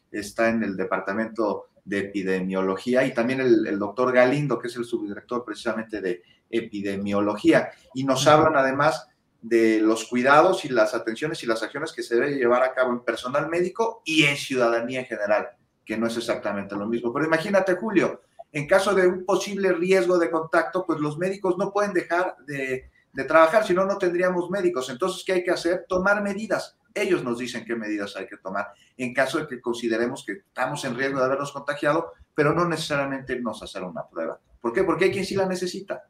[0.09, 5.43] está en el departamento de epidemiología y también el, doctor Galindo, que es el subdirector
[5.43, 7.71] precisamente de epidemiología.
[7.93, 9.09] Y nos hablan además
[9.43, 12.91] de los cuidados y las atenciones y las acciones que se debe llevar a cabo
[12.91, 15.49] en personal médico y en ciudadanía en general,
[15.85, 17.13] que no es exactamente lo mismo.
[17.13, 18.21] Pero imagínate, Julio,
[18.51, 22.89] en caso de un posible riesgo de contacto, pues los médicos no pueden dejar de,
[23.11, 24.89] de trabajar, si no, no tendríamos médicos.
[24.89, 25.85] Entonces, ¿qué hay que hacer?
[25.87, 30.23] Tomar medidas ellos nos dicen qué medidas hay que tomar en caso de que consideremos
[30.25, 34.39] que estamos en riesgo de habernos contagiado, pero no necesariamente irnos a hacer una prueba.
[34.61, 34.83] ¿Por qué?
[34.83, 36.03] Porque hay quien sí la necesita.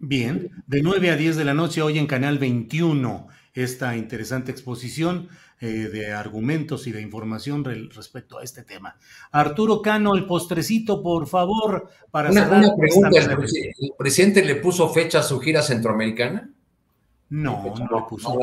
[0.00, 5.28] Bien, de 9 a 10 de la noche hoy en Canal 21 esta interesante exposición
[5.60, 8.96] eh, de argumentos y de información respecto a este tema.
[9.30, 15.20] Arturo Cano, el postrecito, por favor, para una, una pregunta, ¿el, presidente le puso fecha
[15.20, 16.48] a su gira centroamericana?
[17.28, 18.38] No, no, le puso.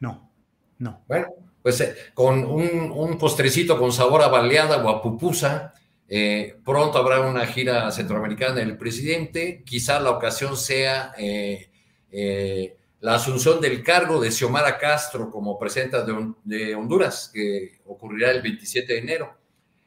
[0.00, 0.30] No.
[0.78, 1.00] No.
[1.08, 1.28] Bueno,
[1.62, 5.72] pues eh, con un, postrecito con sabor a baleada o a pupusa,
[6.08, 9.62] eh, pronto habrá una gira centroamericana del presidente.
[9.64, 16.04] Quizá la ocasión sea eh, la asunción del cargo de Xiomara Castro como presidenta
[16.44, 19.38] de, Honduras, que ocurrirá el 27 de enero.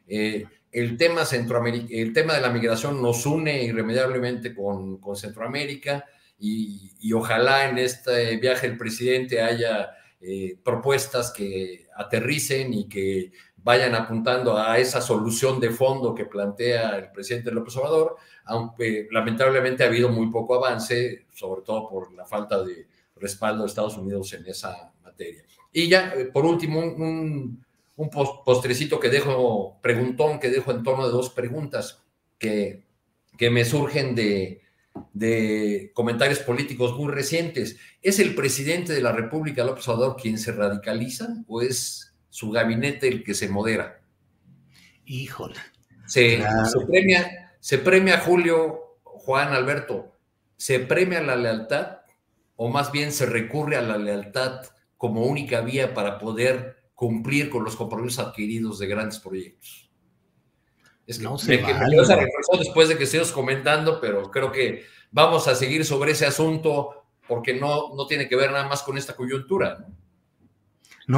[0.07, 6.05] el, tema el tema de la migración nos une irremediablemente con, Centroamérica
[6.39, 9.95] y, y, ojalá en este viaje el presidente haya
[10.27, 13.31] eh, propuestas que aterricen y que
[13.65, 19.83] vayan apuntando a esa solución de fondo que plantea el presidente López Obrador, aunque lamentablemente
[19.83, 24.31] ha habido muy poco avance, sobre todo por la falta de respaldo de Estados Unidos
[24.33, 25.43] en esa materia.
[25.73, 28.09] Y ya, eh, por último, un, un
[28.45, 32.03] postrecito que dejo, preguntón que dejo en torno de dos preguntas
[32.37, 32.83] que,
[33.35, 34.61] que me surgen de,
[35.11, 37.77] de comentarios políticos muy recientes.
[38.03, 43.07] ¿Es el presidente de la República, López Obrador, quien se radicaliza o es su gabinete
[43.07, 44.01] el que se modera?
[45.05, 45.55] Híjole.
[46.05, 46.43] Se,
[46.85, 50.17] premia, se premia Julio, Juan Alberto,
[50.57, 51.99] ¿se premia la lealtad
[52.57, 54.65] o más bien se recurre a la lealtad
[54.97, 59.89] como única vía para poder cumplir con los compromisos adquiridos de grandes proyectos?
[61.07, 61.73] Es que no se me,
[62.59, 67.53] después de que estemos comentando, pero creo que vamos a seguir sobre ese asunto porque
[67.53, 69.77] no, no tiene que ver nada más con esta coyuntura.
[69.79, 70.04] ¿no?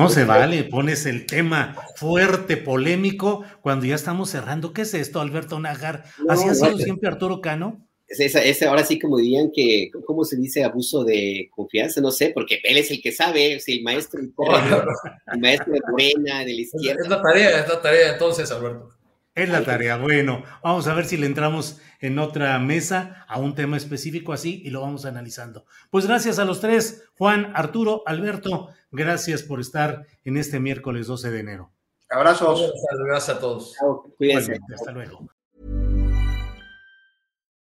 [0.10, 4.74] Se vale, pones el tema fuerte, polémico, cuando ya estamos cerrando.
[4.74, 6.04] ¿Qué es esto, Alberto Nagar?
[6.28, 7.88] ¿Así ha sido siempre Arturo Cano?
[8.08, 12.00] Es, ahora sí como dirían que, ¿cómo se dice abuso de confianza?
[12.00, 14.22] No sé, porque él es el que sabe, es el maestro,
[15.34, 17.02] el maestro de Morena, de la izquierda.
[17.04, 18.97] Es la tarea, es la tarea entonces, Alberto.
[19.38, 19.98] Es la tarea.
[19.98, 24.64] Bueno, vamos a ver si le entramos en otra mesa a un tema específico así
[24.66, 25.66] y lo vamos analizando.
[25.92, 31.30] Pues gracias a los tres, Juan, Arturo, Alberto, gracias por estar en este miércoles 12
[31.30, 31.72] de enero.
[32.10, 32.74] Abrazos.
[33.06, 33.76] Gracias a todos.
[34.18, 34.58] Cuídense.
[34.74, 35.30] Hasta luego.